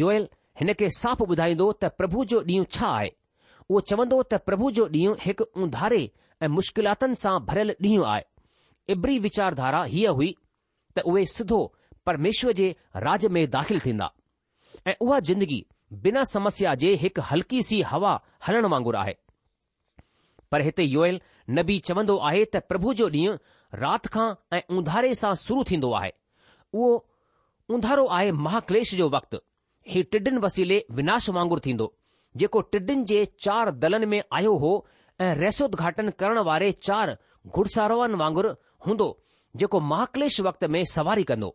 योयल 0.00 0.26
हिन 0.60 0.72
खे 0.80 0.88
साफ़ 0.98 1.22
ॿुधाईंदो 1.34 1.70
त 1.82 1.92
प्रभु 2.00 2.24
जो 2.32 2.40
ॾींहुं 2.50 2.66
छा 2.76 2.86
आहे 2.96 3.10
उहो 3.68 3.80
चवंदो 3.90 4.18
त 4.32 4.40
प्रभु 4.48 4.70
जो 4.78 4.88
ॾींहुं 4.96 5.14
हिकु 5.26 5.44
ऊंधारे 5.66 6.02
ऐं 6.42 6.48
मुश्किलातुनि 6.58 7.20
सां 7.22 7.36
भरियल 7.50 7.74
ॾींहुं 7.86 8.06
आहे 8.12 8.24
इबरी 8.96 9.18
वीचारधारा 9.28 9.82
हीअ 9.94 10.10
हुई 10.20 10.32
त 10.96 11.04
उहे 11.12 11.24
सिधो 11.36 11.60
परमेश्वर 12.08 12.52
जे 12.62 12.74
राज 13.06 13.26
में 13.38 13.42
दाख़िल 13.58 13.80
थींदा 13.86 14.10
ऐं 14.90 14.94
उहा 15.06 15.20
ज़िंदगी 15.30 15.64
बिना 16.06 16.22
समस्या 16.34 16.74
जे 16.84 16.94
हिकु 17.04 17.22
हल्की 17.32 17.62
सी 17.70 17.80
हवा 17.92 18.14
हलण 18.48 18.66
वांगुरु 18.76 18.98
आहे 19.04 19.16
पर 20.54 20.60
हिते 20.62 20.82
योयल 20.82 21.20
नबी 21.56 21.76
चवंदो 21.86 22.16
आहे 22.28 22.42
त 22.44 22.56
प्रभु 22.70 22.92
जो 22.98 23.06
ॾींहुं 23.12 23.36
राति 23.84 24.08
खां 24.16 24.26
ऐं 24.56 24.60
उंधारे 24.80 25.08
सां 25.20 25.30
शुरू 25.38 25.62
थींदो 25.70 25.88
आहे 26.00 26.10
उहो 26.80 26.90
उंधारो 27.76 28.04
आहे 28.18 28.30
महाक्लेश 28.46 28.94
जो 29.00 29.08
वक़्तु 29.14 29.38
ही 29.94 30.02
टिडिन 30.12 30.38
वसीले 30.44 30.78
विनाश 30.98 31.28
वांगुरु 31.38 31.64
थींदो 31.66 31.88
जेको 32.42 32.60
टिडिन 32.74 33.02
जे 33.12 33.24
चार 33.46 33.70
दलनि 33.84 34.06
में 34.12 34.20
आयो 34.40 34.52
हो 34.66 34.70
ऐं 35.26 35.50
घाटन 35.82 36.10
करण 36.22 36.38
वारे 36.50 36.70
चार 36.90 37.16
घुड़सारोहनि 37.56 38.20
वांगुरु 38.22 38.54
हूंदो 38.86 39.08
जेको 39.62 39.80
महाक्लेश 39.92 40.38
वक्त 40.48 40.64
में 40.76 40.82
सवारी 40.94 41.24
कंदो 41.32 41.50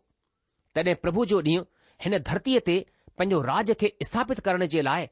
तॾहिं 0.74 0.94
प्रभु 1.06 1.24
जो 1.32 1.40
ॾींहुं 1.48 1.64
हिन 2.04 2.18
धरतीअ 2.28 2.60
ते 2.68 2.76
पंहिंजो 3.16 3.40
राज 3.48 3.72
खे 3.80 3.92
स्थापित 4.10 4.44
करण 4.50 4.66
जे 4.76 4.86
लाइ 4.90 5.08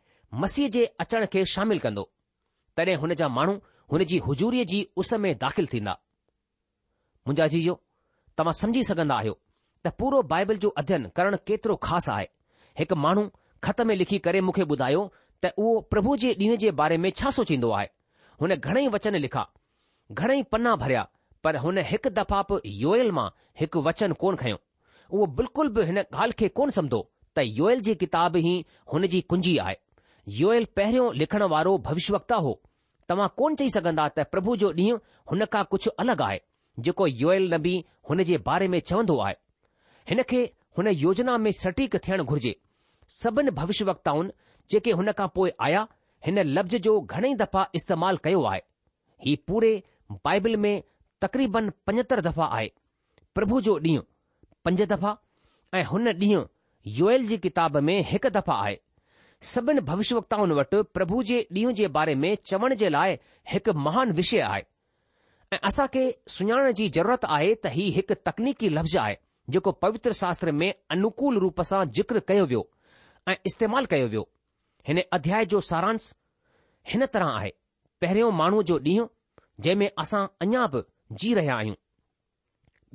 मसीह 0.46 0.68
जे 0.79 0.85
अचण 1.07 1.27
खे 1.35 1.44
शामिल 1.57 1.83
कंदो 1.88 2.05
तॾहिं 2.81 2.96
हुन 3.03 3.16
जा 3.22 3.29
माण्हू 3.40 3.59
हुन 3.92 4.05
जी 4.09 4.16
हुजूरीअ 4.27 4.64
जी 4.70 4.79
उस 5.03 5.12
में 5.24 5.29
दाख़िल 5.42 5.66
थींदा 5.72 5.90
मुंहिंजा 7.29 7.46
जीजो 7.53 7.74
तव्हां 8.38 8.53
समुझी 8.61 8.83
सघंदा 8.88 9.14
आहियो 9.20 9.37
त 9.87 9.92
पूरो 10.01 10.20
बाइबल 10.33 10.57
जो 10.64 10.68
अध्ययन 10.83 11.07
करणु 11.18 11.37
केतिरो 11.51 11.77
ख़ासि 11.87 12.11
आहे 12.16 12.27
हिकु 12.81 12.96
माण्हू 13.05 13.24
ख़त 13.68 13.81
में 13.90 13.94
लिखी 14.01 14.18
करे 14.27 14.40
मूंखे 14.48 14.62
ॿुधायो 14.77 15.05
त 15.44 15.53
उहो 15.62 15.72
प्रभु 15.94 16.16
जे 16.24 16.33
ॾींहं 16.35 16.59
जे 16.64 16.70
बारे 16.83 16.96
में 17.05 17.11
छा 17.20 17.31
सोचींदो 17.38 17.70
आहे 17.79 17.88
हुन 18.42 18.55
घणेई 18.57 18.88
वचन 18.96 19.16
लिखा 19.27 19.44
घणेई 20.22 20.42
पन्ना 20.53 20.74
भरिया 20.85 21.07
पर 21.46 21.57
हुन 21.64 21.79
हिकु 21.92 22.11
दफ़ा 22.20 22.42
बि 22.51 22.61
योयल 22.85 23.12
मां 23.18 23.29
हिकु 23.62 23.83
वचन 23.90 24.12
कोन 24.24 24.37
खयो 24.44 24.59
उहो 25.11 25.27
बिल्कुलु 25.40 25.70
बि 25.79 25.85
हिन 25.90 25.98
ॻाल्हि 26.05 26.38
खे 26.42 26.48
कोन 26.61 26.70
सम्झो 26.79 27.01
त 27.38 27.48
योयल 27.61 27.81
जी 27.88 27.94
किताब 28.07 28.37
ई 28.44 28.55
हुन 28.92 29.07
जी 29.14 29.20
कुंजी 29.33 29.57
आहे 29.66 29.77
योयल 30.44 30.64
पहिरियों 30.79 31.09
लिखण 31.24 31.42
वारो 31.55 31.77
भविष्यवक्ता 31.90 32.37
हो 32.46 32.53
तव्हां 33.08 33.28
कोन 33.40 33.54
चई 33.60 33.68
सघंदा 33.74 34.04
त 34.16 34.24
प्रभु 34.32 34.54
जो 34.62 34.70
ॾींहुं 34.72 34.98
हुन 35.30 35.44
खां 35.52 35.62
कुझु 35.74 35.90
अलॻि 36.02 36.16
आहे 36.24 36.38
जेको 36.86 37.06
योएएल 37.20 37.46
नबी 37.54 37.72
हुन 38.08 38.22
जे 38.30 38.38
बारे 38.48 38.68
में 38.74 38.78
चवंदो 38.90 39.16
आहे 39.26 39.34
हिन 40.10 40.22
खे 40.32 40.40
हुन 40.78 40.88
योजना 41.04 41.36
में 41.44 41.50
सटीक 41.60 41.96
थियण 42.08 42.22
घुर्जे 42.32 42.54
सभिनी 43.20 43.50
भविष्यवक्ताउनि 43.60 44.30
जेके 44.74 44.90
हुन 45.00 45.12
खां 45.20 45.28
पोइ 45.38 45.50
आया 45.68 45.86
हिन 46.26 46.42
लफ़्ज़ 46.58 46.76
जो 46.88 47.00
घणेई 47.16 47.34
दफ़ा 47.44 47.62
इस्तेमालु 47.80 48.18
कयो 48.26 48.42
आहे 48.52 48.60
ही 49.26 49.34
पूरे 49.50 49.70
बाइबिल 50.28 50.56
में 50.66 50.72
तक़रीबन 51.24 51.70
पंजतरि 51.86 52.22
दफ़ा 52.28 52.46
आहे 52.58 52.70
प्रभु 53.38 53.60
जो 53.70 53.78
ॾींहुं 53.88 54.02
पंज 54.64 54.82
दफ़ा 54.92 55.16
ऐं 55.78 55.84
हुन 55.92 56.08
ॾींहुं 56.12 56.44
योएएल 57.00 57.26
जी 57.32 57.38
किताब 57.46 57.76
में 57.90 57.96
हिकु 58.10 58.30
दफ़ा 58.36 58.54
आहे 58.66 58.76
सभिन 59.46 59.79
भविष्य 59.87 60.14
वित्ताउनि 60.14 60.55
वटि 60.55 60.81
प्रभु 60.94 61.22
जे 61.24 61.40
ॾींहुं 61.53 61.72
जे 61.74 61.88
बारे 61.96 62.14
में 62.22 62.35
चवण 62.46 62.74
जे 62.77 62.88
लाइ 62.88 63.16
हिकु 63.53 63.72
महान 63.81 64.12
विषय 64.12 64.40
आहे 64.42 64.62
ऐं 65.53 65.59
असां 65.64 65.87
खे 65.92 66.03
सुञाणण 66.29 66.72
जी 66.79 66.88
ज़रूरत 66.96 67.24
आहे 67.29 67.55
त 67.55 67.66
हीउ 67.74 67.92
हिकु 67.94 68.14
तकनीकी 68.27 68.68
लफ़्ज़ 68.68 68.96
आहे 68.98 69.14
जेको 69.55 69.72
पवित्र 69.85 70.12
शास्त्र 70.20 70.53
में 70.53 70.72
अनुकूल 70.90 71.38
रूप 71.44 71.61
सां 71.70 71.85
ज़िक्र 71.98 72.20
कयो 72.29 72.46
वियो 72.46 72.66
ऐं 73.29 73.35
इस्तेमाल 73.46 73.85
कयो 73.92 74.07
वियो 74.09 74.29
हिन 74.88 75.01
अध्याय 75.12 75.44
जो 75.55 75.61
सारांश 75.70 76.12
हिन 76.92 77.07
तरह 77.14 77.29
आहे 77.38 77.53
पहिरियों 78.01 78.31
माण्हूअ 78.40 78.62
जो 78.72 78.79
ॾींहुं 78.79 79.07
जंहिं 79.61 79.77
में 79.79 79.90
असां 80.05 80.24
अञा 80.46 80.66
बि 80.74 80.81
जी 81.20 81.33
रहिया 81.35 81.57
आहियूं 81.57 81.74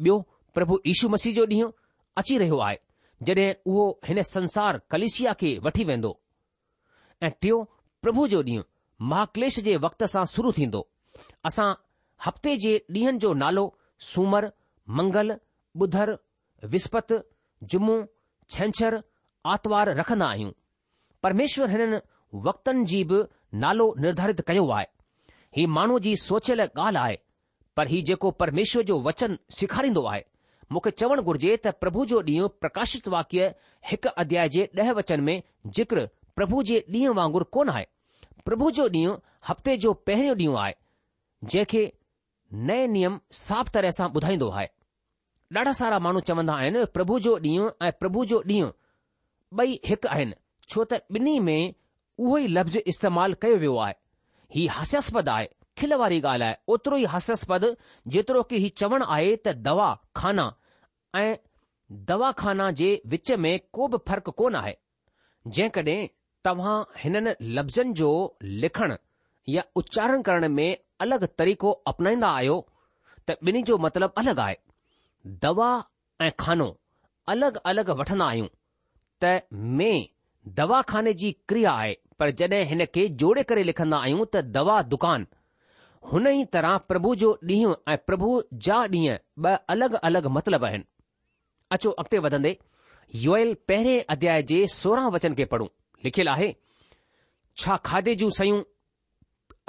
ॿियो 0.06 0.20
प्रभु 0.56 0.80
यीशु 0.88 1.10
मसीह 1.16 1.34
जो 1.36 1.46
ॾींहुं 1.46 1.72
अची 2.18 2.38
रहियो 2.44 2.58
आहे 2.68 2.78
जॾहिं 3.30 3.48
उहो 3.66 3.88
हिन 4.08 4.22
संसार 4.36 4.80
कलिसिया 4.92 5.34
खे 5.40 5.58
वठी 5.64 5.84
वेंदो 5.90 6.20
ऐं 7.24 7.30
टियों 7.42 7.64
प्रभु 8.04 8.28
जो 8.28 8.42
ॾींहुं 8.44 8.64
महाक्लेश 9.10 9.58
जे 9.66 9.76
वक़्त 9.84 10.04
सां 10.14 10.24
शुरू 10.32 10.52
थींदो 10.58 10.80
असां 11.50 11.68
हफ़्ते 12.26 12.56
जे 12.64 12.74
ॾींहनि 12.96 13.18
जो 13.26 13.34
नालो 13.44 13.64
सूमर 14.08 14.48
मंगल 15.00 15.36
ॿुधर 15.84 16.10
विस्पत 16.74 17.14
जुमो 17.74 17.96
छंछर 18.56 18.98
आर्तवारु 19.54 19.94
रखंदा 20.00 20.26
आहियूं 20.34 20.52
परमेश्वर 21.28 21.70
हिननि 21.76 22.00
वक़्तनि 22.48 22.84
जी 22.94 23.04
बि 23.12 23.22
नालो 23.66 23.86
निर्धारित 24.08 24.42
कयो 24.50 24.68
आहे 24.80 24.86
ही 25.58 25.66
माण्हू 25.78 26.00
जी 26.08 26.16
सोचियल 26.26 26.62
ॻाल्हि 26.66 27.02
आहे 27.04 27.18
पर 27.78 27.88
हीउ 27.94 28.04
जेको 28.12 28.32
परमेश्वर 28.44 28.84
जो 28.92 29.00
वचन 29.08 29.38
सेखारींदो 29.62 30.04
आहे 30.16 30.22
मूंखे 30.72 30.92
चवणु 31.04 31.22
घुर्जे 31.32 31.56
त 31.68 31.74
प्रभु 31.86 32.06
जो 32.14 32.22
ॾींहुं 32.32 32.50
प्रकाशित 32.66 33.08
वाक्य 33.18 33.48
हिकु 33.94 34.14
अध्याय 34.26 34.50
जे 34.58 34.68
ॾह 34.86 34.92
वचन 35.02 35.26
में 35.30 35.36
जिक्र 35.80 36.08
પ્રભુ 36.39 36.62
જો 36.69 36.78
દીણ 36.96 37.13
વાંગુર 37.19 37.46
કોન 37.58 37.69
આય 37.74 37.89
પ્રભુ 38.46 38.72
જો 38.78 38.86
દીણ 38.96 39.17
હફતે 39.50 39.72
જો 39.84 39.91
પહેરો 40.06 40.34
દીણ 40.41 40.58
આય 40.60 40.76
જે 41.52 41.63
કે 41.72 41.84
નય 42.67 42.78
નિયમ 42.96 43.15
સાબતરેસા 43.43 44.10
બધાઈ 44.15 44.39
દો 44.43 44.50
આય 44.54 44.72
ડાડા 44.74 45.80
સારા 45.82 46.04
માનું 46.06 46.26
ચવંદા 46.28 46.60
આયન 46.60 46.78
પ્રભુ 46.96 47.19
જો 47.26 47.34
દીણ 47.46 47.69
આય 47.82 48.00
પ્રભુ 48.02 48.26
જો 48.32 48.38
દીણ 48.52 48.72
બઈ 49.58 49.74
એક 49.96 50.04
આયન 50.13 50.34
છોતે 50.72 50.96
બની 51.13 51.39
મે 51.48 51.58
ઓહી 52.24 52.48
શબ્દ 52.56 52.76
ઇસ્તેમાલ 52.91 53.36
કયો 53.41 53.58
વયો 53.63 53.78
આય 53.86 54.65
હાસ્યસપદ 54.76 55.28
આય 55.36 55.50
ખેલવારી 55.80 56.22
ગાલાય 56.26 56.60
ઓતરોય 56.74 57.10
હાસ્યસપદ 57.13 57.63
જેતરો 58.13 58.41
કે 58.50 58.56
હી 58.63 58.74
ચવણ 58.82 59.06
આયે 59.15 59.38
ત 59.46 59.56
દવા 59.67 59.93
ખાના 60.19 60.50
એ 61.28 61.30
દવા 62.10 62.34
ખાના 62.41 62.72
જે 62.80 62.89
وچ 63.12 63.30
મે 63.46 63.52
કોબ 63.76 63.91
ફરક 64.08 64.28
કોના 64.39 64.63
હૈ 64.67 64.76
જે 65.56 65.65
કડે 65.78 65.96
तव्हां 66.48 66.78
हिननि 67.04 67.34
लफ़्ज़नि 67.58 67.92
जो 68.00 68.08
लिखण 68.64 68.96
या 69.50 69.64
उच्चारण 69.82 70.22
करण 70.30 70.48
में 70.56 70.66
अलॻि 71.04 71.28
तरीक़ो 71.42 71.72
अपनाईंदा 71.92 72.28
आहियो 72.40 72.56
त 73.30 73.38
ॿिन्ही 73.50 73.62
जो 73.70 73.78
मतिलबु 73.86 74.20
अलॻि 74.22 74.34
आहे 74.46 74.56
दवा 75.46 75.70
ऐं 76.26 76.32
खानो 76.46 76.68
अलॻि 77.34 77.52
अलॻि 77.72 77.94
वठंदा 78.02 78.26
आहियूं 78.34 78.48
त 79.24 79.32
में 79.80 80.10
दवाख़ाने 80.60 81.14
जी 81.22 81.32
क्रिया 81.52 81.72
आहे 81.84 81.94
पर 82.22 82.32
जॾहिं 82.42 82.64
हिन 82.74 82.86
खे 82.98 83.06
जोड़े 83.22 83.44
करे 83.52 83.64
लिखंदा 83.70 83.98
आहियूं 84.08 84.26
त 84.34 84.44
दवा 84.58 84.78
दुकान 84.96 85.28
हुन 86.12 86.28
ई 86.34 86.44
तरह 86.58 86.78
प्रभु 86.92 87.14
जो 87.24 87.30
ॾींहुं 87.54 87.76
ऐं 87.94 87.96
प्रभु 88.10 88.34
जा 88.68 88.82
ॾींहं 88.98 89.24
ॿ 89.48 89.56
अलॻि 89.78 90.04
अलॻि 90.12 90.30
मतिलब 90.40 90.66
आहिनि 90.72 90.86
अचो 91.78 91.92
अॻिते 92.06 92.20
वधंदे 92.28 92.56
योयल 93.28 93.54
पहिरें 93.74 94.06
अध्याय 94.18 94.44
जे 94.54 94.62
सोरहं 94.80 95.12
वचन 95.18 95.34
खे 95.40 95.46
पढ़ूं 95.56 95.68
लिखियलु 96.06 96.32
आहे 96.32 96.54
छा 97.60 97.76
खाधे 97.88 98.16
जूं 98.22 98.30
शयूं 98.38 98.62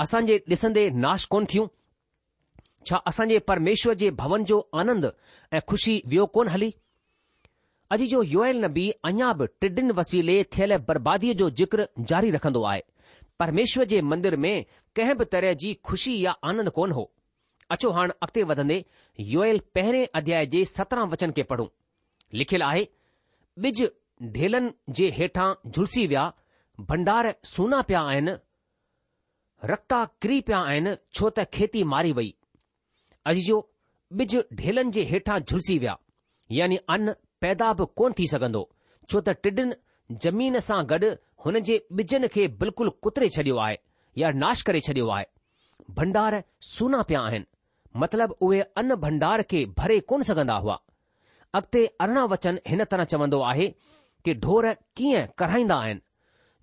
असांजे 0.03 0.37
ॾिसंदे 0.51 0.89
नाश 1.05 1.25
कोन 1.33 1.45
थियूं 1.51 1.67
छा 2.89 2.99
असांजे 3.07 3.39
परमेश्वर 3.51 3.95
जे 4.03 4.09
भवन 4.23 4.45
जो 4.51 4.59
आनंद 4.81 5.07
ऐं 5.57 5.61
ख़ुशी 5.69 6.01
वियो 6.13 6.25
कोन 6.37 6.49
हली 6.55 6.71
अॼु 7.95 8.05
जो 8.13 8.23
युएल 8.35 8.65
न 8.65 8.69
बि 8.77 8.89
अञा 9.11 9.33
बि 9.41 9.47
टिडिन 9.61 9.91
वसीले 9.99 10.37
थियल 10.57 10.77
बर्बादीअ 10.89 11.35
जो 11.43 11.49
जिक्र 11.61 11.87
जारी 12.13 12.31
रखंदो 12.37 12.63
आहे 12.71 12.81
परमेश्वर 13.39 13.85
जे 13.93 14.01
मंदर 14.13 14.37
में 14.47 14.55
कंहिं 14.97 15.17
बि 15.19 15.25
तरह 15.35 15.53
जी 15.63 15.73
खु़शी 15.89 16.19
या 16.25 16.33
आनंद 16.51 16.71
कोन 16.81 16.93
हो 16.99 17.11
अचो 17.77 17.91
हाणे 17.99 18.17
अॻिते 18.25 18.43
वधंदे 18.53 18.83
युएल 19.35 19.61
पहिरें 19.75 20.05
अध्याय 20.23 20.47
जे 20.57 20.65
सत्रहं 20.75 21.09
वचन 21.13 21.31
खे 21.39 21.43
पढ़ूं 21.53 21.69
लिखियलु 22.43 22.65
आहे 22.73 22.85
ॿिज 23.67 23.83
ढेलन 24.23 24.71
जे 24.97 25.09
हेठां 25.15 25.53
झुलसी 25.69 26.07
विया 26.07 26.23
भंडार 26.89 27.31
सूना 27.53 27.81
पिया 27.89 28.01
आहिनि 28.11 28.33
रक्ता 29.71 30.05
किरी 30.23 30.41
पिया 30.49 30.59
आहिनि 30.69 30.91
छो 31.19 31.31
त 31.39 31.45
खेती 31.57 31.83
मारी 31.93 32.13
वई 32.19 32.29
अॼु 33.33 33.41
जो 33.47 33.59
ॿिज 34.21 34.37
ढेलन 34.61 34.91
जे 34.99 35.03
हेठां 35.11 35.39
झुलसी 35.49 35.79
विया 35.79 35.97
यानी 36.59 36.77
अनु 36.97 37.13
पैदा 37.47 37.73
बि 37.81 37.85
कोन 38.01 38.13
थी 38.19 38.27
सघंदो 38.35 38.63
छो 39.11 39.21
त 39.29 39.35
टिडनि 39.47 39.81
ज़मीन 40.27 40.59
सां 40.69 40.81
गॾु 40.95 41.11
हुन 41.45 41.59
जे 41.71 41.77
ॿिजनि 42.03 42.29
खे 42.37 42.47
बिल्कुलु 42.63 42.91
कुतरे 43.07 43.29
छडि॒यो 43.39 43.57
आहे 43.67 43.77
या 44.23 44.31
नाश 44.45 44.63
करे 44.71 44.81
छडि॒यो 44.89 45.09
आहे 45.19 45.25
भंडार 45.99 46.41
सूना 46.73 47.01
पिया 47.11 47.21
आहिनि 47.31 47.49
मतिलब 48.05 48.35
उहे 48.45 48.61
अन 48.85 48.95
भंडार 49.07 49.43
खे 49.51 49.65
भरे 49.83 49.99
कोन 50.13 50.23
सघंदा 50.31 50.55
हुआ 50.67 50.77
अॻिते 51.59 51.85
अरिड़हं 52.07 52.29
वचन 52.35 52.59
हिन 52.73 52.85
तरह 52.93 53.05
चवंदो 53.15 53.41
आहे 53.53 53.69
कि 54.25 54.35
ढोर 54.45 54.73
कीअं 54.97 55.27
कराईंदा 55.39 55.75
आहिनि 55.83 56.01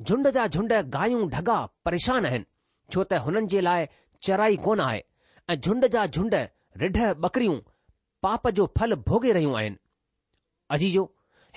झुंड 0.06 0.28
जा 0.38 0.46
झुंड 0.48 0.74
गायूं 0.94 1.28
ढगा 1.30 1.60
परेशान 1.86 2.26
आहिनि 2.26 2.46
छो 2.94 3.04
त 3.12 3.20
हुननि 3.26 3.48
जे 3.54 3.62
लाइ 3.66 3.86
चराई 4.28 4.56
कोन 4.68 4.80
आहे 4.88 5.02
ऐं 5.50 5.56
झुंड 5.64 5.86
जा 5.96 6.06
झुंड 6.18 6.36
रिढ 6.84 6.98
बकरियूं 7.26 7.58
पाप 8.26 8.48
जो 8.62 8.66
फल 8.80 8.94
भोगे 9.12 9.32
रहियूं 9.38 9.56
आहिनि 9.60 9.78
अजीजो 10.78 11.04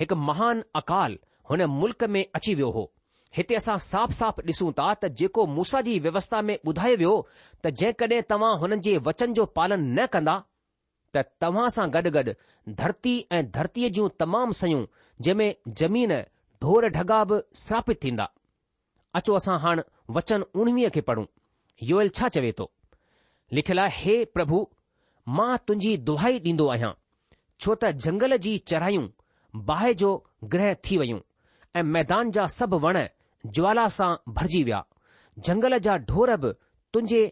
हिकु 0.01 0.17
महान 0.29 0.63
अकाल 0.83 1.19
हुन 1.51 1.63
मुल्क़ 1.81 2.05
में 2.17 2.25
अची 2.41 2.55
वियो 2.61 2.71
हो 2.77 2.85
हिते 3.37 3.55
असां 3.55 3.77
साफ़ 3.91 4.13
साफ़ 4.21 4.41
ॾिसूं 4.51 4.71
था 4.79 4.93
त 5.01 5.07
जेको 5.21 5.47
मूसा 5.57 5.81
जी 5.87 5.99
व्यवस्था 6.07 6.41
में 6.51 6.57
ॿुधायो 6.67 6.97
वियो 7.01 7.15
त 7.65 7.71
जेकॾहिं 7.81 8.21
तव्हां 8.33 8.53
हुननि 8.61 8.79
जे 8.89 8.97
वचन 9.09 9.33
जो 9.41 9.47
पालन 9.59 9.89
न 9.99 10.07
कंदा 10.13 10.37
त 11.15 11.25
तव्हां 11.45 11.69
सां 11.77 11.87
गॾु 11.95 12.11
गॾु 12.17 12.33
धरती 12.81 13.13
ऐं 13.39 13.43
धरतीअ 13.57 13.89
जूं 13.99 14.09
तमामु 14.23 14.53
सयूं 14.61 14.81
जंहिंमें 15.25 15.75
जमीन 15.81 16.13
ढोर 16.65 16.89
ढगा 16.97 17.19
बि 17.31 17.39
स्थापित 17.63 18.01
थींदा 18.05 18.27
अचो 19.21 19.35
असां 19.41 19.57
हाणे 19.65 19.87
वचन 20.17 20.45
उणिवीह 20.63 20.89
खे 20.95 21.01
पढ़ूं 21.11 21.27
योयल 21.91 22.09
छा 22.19 22.29
चवे 22.37 22.53
थो 22.59 22.67
लिखियलु 23.59 23.83
आहे 23.85 23.99
हे 24.05 24.17
प्रभु 24.37 24.61
मां 25.37 25.51
तुंहिंजी 25.67 25.97
दुहाई 26.11 26.39
ॾींदो 26.51 26.67
आहियां 26.75 26.93
छो 27.65 27.75
त 27.85 27.91
जंगल 28.07 28.37
जी 28.47 28.57
चढ़ायूं 28.73 29.07
बाहि 29.71 29.95
जो 30.03 30.11
ग्रह 30.55 30.75
थी 30.89 30.97
वयूं 31.03 31.21
ऐं 31.79 31.83
मैदान 31.97 32.31
जा 32.39 32.47
सभु 32.59 32.79
वण 32.87 32.99
ज्वाला 33.59 33.87
सां 33.99 34.11
भरिजी 34.39 34.63
विया 34.69 34.83
जंगल 35.47 35.79
जा 35.89 35.97
ढोर 36.11 36.35
बि 36.43 36.53
तुंहिंजे 36.95 37.23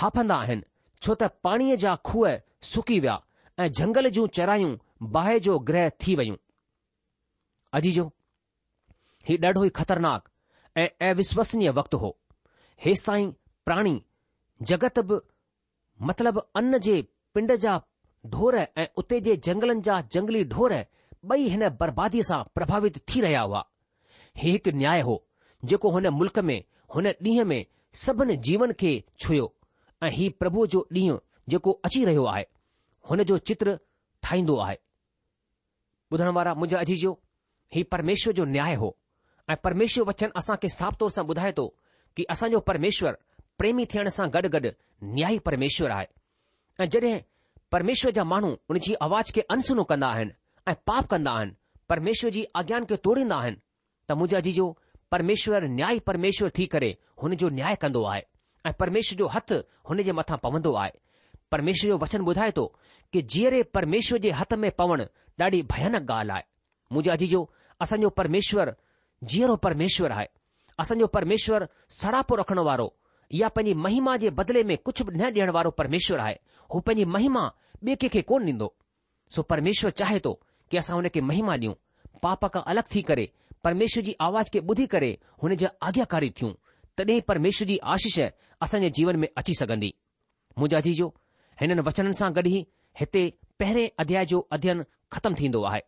हाफंदा 0.00 0.36
आहिनि 0.44 0.64
छो 1.04 1.14
त 1.22 1.28
पाणीअ 1.46 1.76
जा 1.86 1.94
खूह 2.10 2.36
सुकी 2.72 2.98
विया 3.00 3.16
ऐं 3.62 3.70
जंगल 3.78 4.08
जूं 4.16 4.26
चरायूं 4.36 4.76
बाहि 5.16 5.40
जो 5.46 5.58
ग्रह 5.68 5.88
थी 6.02 6.14
वियूं 6.20 6.36
अजीजो 7.78 8.04
हीउ 9.28 9.38
ॾाढो 9.46 9.64
ई 9.64 9.68
ख़तरनाक 9.78 10.28
ऐं 10.82 10.86
अविश्वसनीय 11.10 11.70
वक़्तु 11.78 11.96
हो 12.04 12.10
हेसि 12.86 13.04
ताईं 13.08 13.30
प्राणी 13.68 13.94
जगत 14.70 14.98
बि 15.10 15.18
मतिलब 16.10 16.38
अन 16.60 16.78
जे 16.88 16.96
पिंड 17.34 17.54
जा 17.66 17.76
ढोर 18.34 18.58
ऐं 18.62 18.86
उते 19.02 19.20
जे 19.28 19.36
जंगलनि 19.48 19.86
जा 19.90 20.00
जंगली 20.16 20.42
ढोर 20.56 20.74
ॿई 21.34 21.48
हिन 21.54 21.68
बर्बादीअ 21.82 22.26
सां 22.30 22.40
प्रभावित 22.58 22.98
थी 23.12 23.20
रहिया 23.26 23.42
हुआ 23.50 23.62
हीउ 24.42 24.52
हिकु 24.54 24.74
न्याय 24.82 25.00
हो 25.10 25.16
जेको 25.70 25.90
हुन 25.98 26.08
मुल्क़ 26.22 26.40
में 26.50 26.58
हुन 26.96 27.08
ॾींहं 27.30 27.44
में 27.52 27.60
सभिनी 28.04 28.36
जीवन 28.50 28.72
खे 28.84 28.92
छुयो 29.24 29.48
ऐं 30.04 30.10
ही 30.20 30.28
प्रभुअ 30.42 30.66
जो 30.76 30.86
ॾींहुं 31.02 31.18
जेको 31.52 31.72
अची 31.88 32.04
रहियो 32.10 32.24
आहे 32.34 32.44
हुन 33.10 33.22
जो 33.24 33.36
चित्र 33.48 33.76
ठाहींदो 34.22 34.56
आहे 34.66 34.76
ॿुधण 36.12 36.28
वारा 36.34 36.52
मुंहिंजा 36.54 36.78
अजीजो 36.78 37.10
हीउ 37.74 37.84
परमेश्वर 37.92 38.32
जो 38.38 38.44
न्याय 38.54 38.74
हो 38.82 38.90
ऐं 39.50 39.54
परमेश्वर 39.64 40.04
वच्चन 40.08 40.30
असांखे 40.36 40.68
साफ़ 40.74 40.94
तौर 41.00 41.10
सां 41.16 41.24
ॿुधाए 41.28 41.52
थो 41.56 41.64
कि 42.16 42.24
असांजो 42.30 42.60
परमेश्वर 42.70 43.14
प्रेमी 43.58 43.84
थियण 43.92 44.08
सां 44.16 44.28
गॾु 44.34 44.48
गॾु 44.54 44.70
न्याई 45.16 45.38
परमेश्वर 45.48 45.90
आहे 45.90 46.06
ऐं 46.82 46.88
जड॒हिं 46.94 47.18
परमेश्वर 47.72 48.10
जा 48.18 48.24
माण्हू 48.32 48.50
हुन 48.70 48.78
जी 48.86 48.94
आवाज 49.06 49.32
खे 49.34 49.40
अनसुनो 49.54 49.84
कंदा 49.90 50.08
आहिनि 50.16 50.32
ऐं 50.70 50.74
पाप 50.88 51.06
कंदा 51.10 51.32
आहिनि 51.38 51.52
परमेश्वर 51.90 52.30
जी 52.36 52.44
आज्ञान 52.60 52.84
खे 52.90 52.96
तोड़ींदा 53.04 53.36
आहिनि 53.40 53.56
त 54.08 54.12
मुंहिंजा 54.18 54.36
आजीजो 54.42 54.66
परमेश्वर 55.16 55.66
न्याई 55.78 55.98
परमेश्वर 56.10 56.50
थी 56.58 56.66
करे 56.74 56.94
हुन 57.22 57.36
जो 57.40 57.48
न्याय 57.58 57.74
कंदो 57.84 58.04
आहे 58.12 58.22
ऐ 58.66 58.70
परमेश्वर 58.82 59.18
जो 59.18 59.26
हथु 59.36 59.58
हुनजे 59.88 60.12
मथां 60.20 60.36
पवंदो 60.46 60.72
आहे 60.82 60.94
परमेश्वर 61.52 61.90
जो 61.90 61.96
वचन 62.02 62.20
ॿुधाए 62.28 62.50
थो 62.56 62.64
कि 63.12 63.22
जीअरे 63.32 63.62
परमेश्वर 63.74 64.18
जे 64.24 64.30
हथ 64.38 64.52
में 64.62 64.70
पवणु 64.78 65.04
ॾाढी 65.40 65.62
भयानक 65.72 66.10
ॻाल्हि 66.12 66.32
आहे 66.34 66.42
मूजा 66.94 67.14
जी 67.20 67.26
जो 67.32 67.48
असांजो 67.82 68.08
परमेश्वर 68.18 68.70
जीअरो 69.30 69.56
परमेश्वर 69.66 70.10
आहे 70.10 70.26
असांजो 70.78 71.06
परमेश्वरु 71.16 71.66
सड़ापो 72.00 72.36
रखण 72.36 72.58
वारो 72.68 72.88
या 73.40 73.48
पंहिंजी 73.56 73.74
महिमा 73.80 74.16
जे 74.22 74.30
बदिले 74.38 74.62
में 74.70 74.76
कुझु 74.86 75.04
बि 75.04 75.16
न 75.18 75.30
ॾियणु 75.34 75.52
वारो 75.56 75.70
परमेश्वर 75.80 76.18
आहे 76.24 76.36
हू 76.74 76.80
पंहिंजी 76.86 77.04
महिमा 77.16 77.42
ॿिए 77.84 77.94
कंहिंखे 77.94 78.22
कोन 78.30 78.44
ॾींदो 78.48 78.72
सो 79.34 79.42
परमेश्वर 79.52 79.90
चाहे 80.02 80.18
थो 80.24 80.32
की 80.70 80.76
असां 80.82 80.96
हुन 80.96 81.08
खे 81.14 81.20
महिमा 81.30 81.54
ॾियूं 81.56 81.74
पाप 82.22 82.46
खां 82.54 82.62
अलॻि 82.72 82.86
थी 82.94 83.02
करे 83.10 83.26
परमेश्वर 83.64 84.02
जी 84.08 84.14
आवाज़ 84.28 84.48
खे 84.52 84.60
ॿुधी 84.70 84.86
करे 84.94 85.10
हुन 85.42 85.54
जा 85.62 85.68
आज्ञाकारी 85.90 86.30
थियूं 86.40 86.52
तॾहिं 86.98 87.20
परमेश्वर 87.30 87.66
जी 87.68 87.78
आशिष 87.94 88.18
असांजे 88.66 88.90
जीवन 88.98 89.16
में 89.22 89.28
अची 89.36 89.54
सघंदी 89.62 89.92
मूजा 90.58 90.80
जी 90.86 90.92
हिननि 91.60 91.82
वचननि 91.88 92.12
सां 92.20 92.30
गॾु 92.36 92.48
ई 92.48 92.66
हिते 93.00 93.22
पहिरें 93.60 93.88
अध्याय 94.02 94.24
जो 94.32 94.38
अध्ययन 94.56 94.84
ख़तमु 95.12 95.36
थींदो 95.40 95.62
आहे 95.70 95.80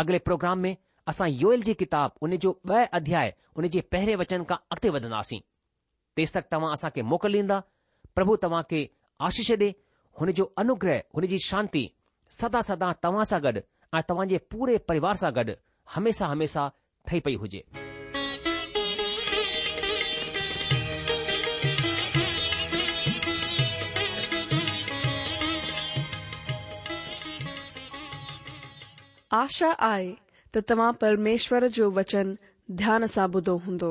अॻिले 0.00 0.18
प्रोग्राम 0.28 0.58
में 0.64 0.72
असां 1.10 1.28
योल 1.42 1.62
जी 1.68 1.74
किताब 1.82 2.18
हुन 2.22 2.36
जो 2.44 2.50
ॿ 2.72 2.86
अध्याय 2.98 3.32
हुनजे 3.58 3.80
पहिरें 3.94 4.14
वचन 4.22 4.44
खां 4.50 4.58
अॻिते 4.74 4.88
वधंदासीं 4.96 5.40
तेसि 6.16 6.34
तक 6.38 6.48
तव्हां 6.52 6.72
असां 6.78 6.90
खे 6.96 7.02
मोकिल 7.12 7.36
ॾींदा 7.42 7.58
प्रभु 8.18 8.36
तव्हां 8.44 8.62
खे 8.70 8.80
आशीष 9.28 9.50
ॾे 9.62 9.70
हुन 10.20 10.32
जो 10.40 10.44
अनुग्रह 10.64 11.02
हुनजी 11.16 11.38
शांती 11.50 11.84
सदा 12.40 12.60
सदा 12.70 12.92
तव्हां 13.06 13.24
सां 13.32 13.40
गॾु 13.48 13.62
ऐं 13.98 14.02
तव्हांजे 14.10 14.38
पूरे 14.54 14.78
परिवार 14.90 15.22
सां 15.24 15.32
गॾु 15.40 15.54
हमेशा 15.94 16.26
हमेशा 16.36 16.66
ठही 17.06 17.20
पई 17.28 17.34
हुजे 17.44 17.62
आशा 29.38 29.68
आहे 29.88 30.14
त 30.54 30.72
परमेश्वर 31.00 31.66
जो 31.74 31.90
वचन 31.96 32.34
ध्यान 32.78 33.04
सां 33.12 33.26
ॿुधो 33.34 33.56
हूंदो 33.66 33.90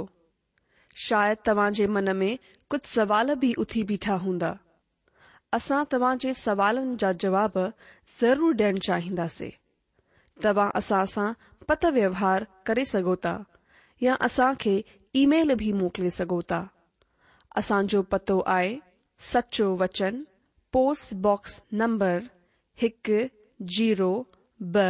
शायदि 1.08 1.42
तव्हां 1.48 1.86
मन 1.98 2.10
में 2.22 2.38
कुछ 2.70 2.86
सवाल 2.86 3.34
भी 3.44 3.54
उथी 3.64 3.84
बीठा 3.92 4.16
हूंदा 4.24 4.50
असां 5.58 5.84
तव्हां 5.94 6.18
जे 6.24 6.34
जा 7.04 7.12
जवाब 7.24 7.54
ज़रूर 8.22 8.56
ॾियण 8.62 8.78
चाहिंदासीं 8.88 9.50
तव्हां 10.44 10.68
असां 10.82 11.32
पत 11.68 11.86
व्यवहार 12.00 12.46
करे 12.66 12.86
सघो 12.94 13.14
या 14.08 14.16
असां 14.30 14.52
खे 14.66 14.76
ईमेल 15.24 15.54
बि 15.64 15.72
मोकिले 15.82 16.10
सघो 16.18 16.42
था 16.52 16.62
असांजो 17.62 18.02
पतो 18.12 18.40
आहे 18.56 18.76
सचो 19.32 19.76
वचन 19.80 20.22
पोस्टबॉक्स 20.74 21.62
नंबर 21.84 22.18
हिकु 22.82 23.22
जीरो 23.78 24.12
ब॒ 24.76 24.90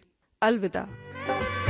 अलविदा 0.41 1.60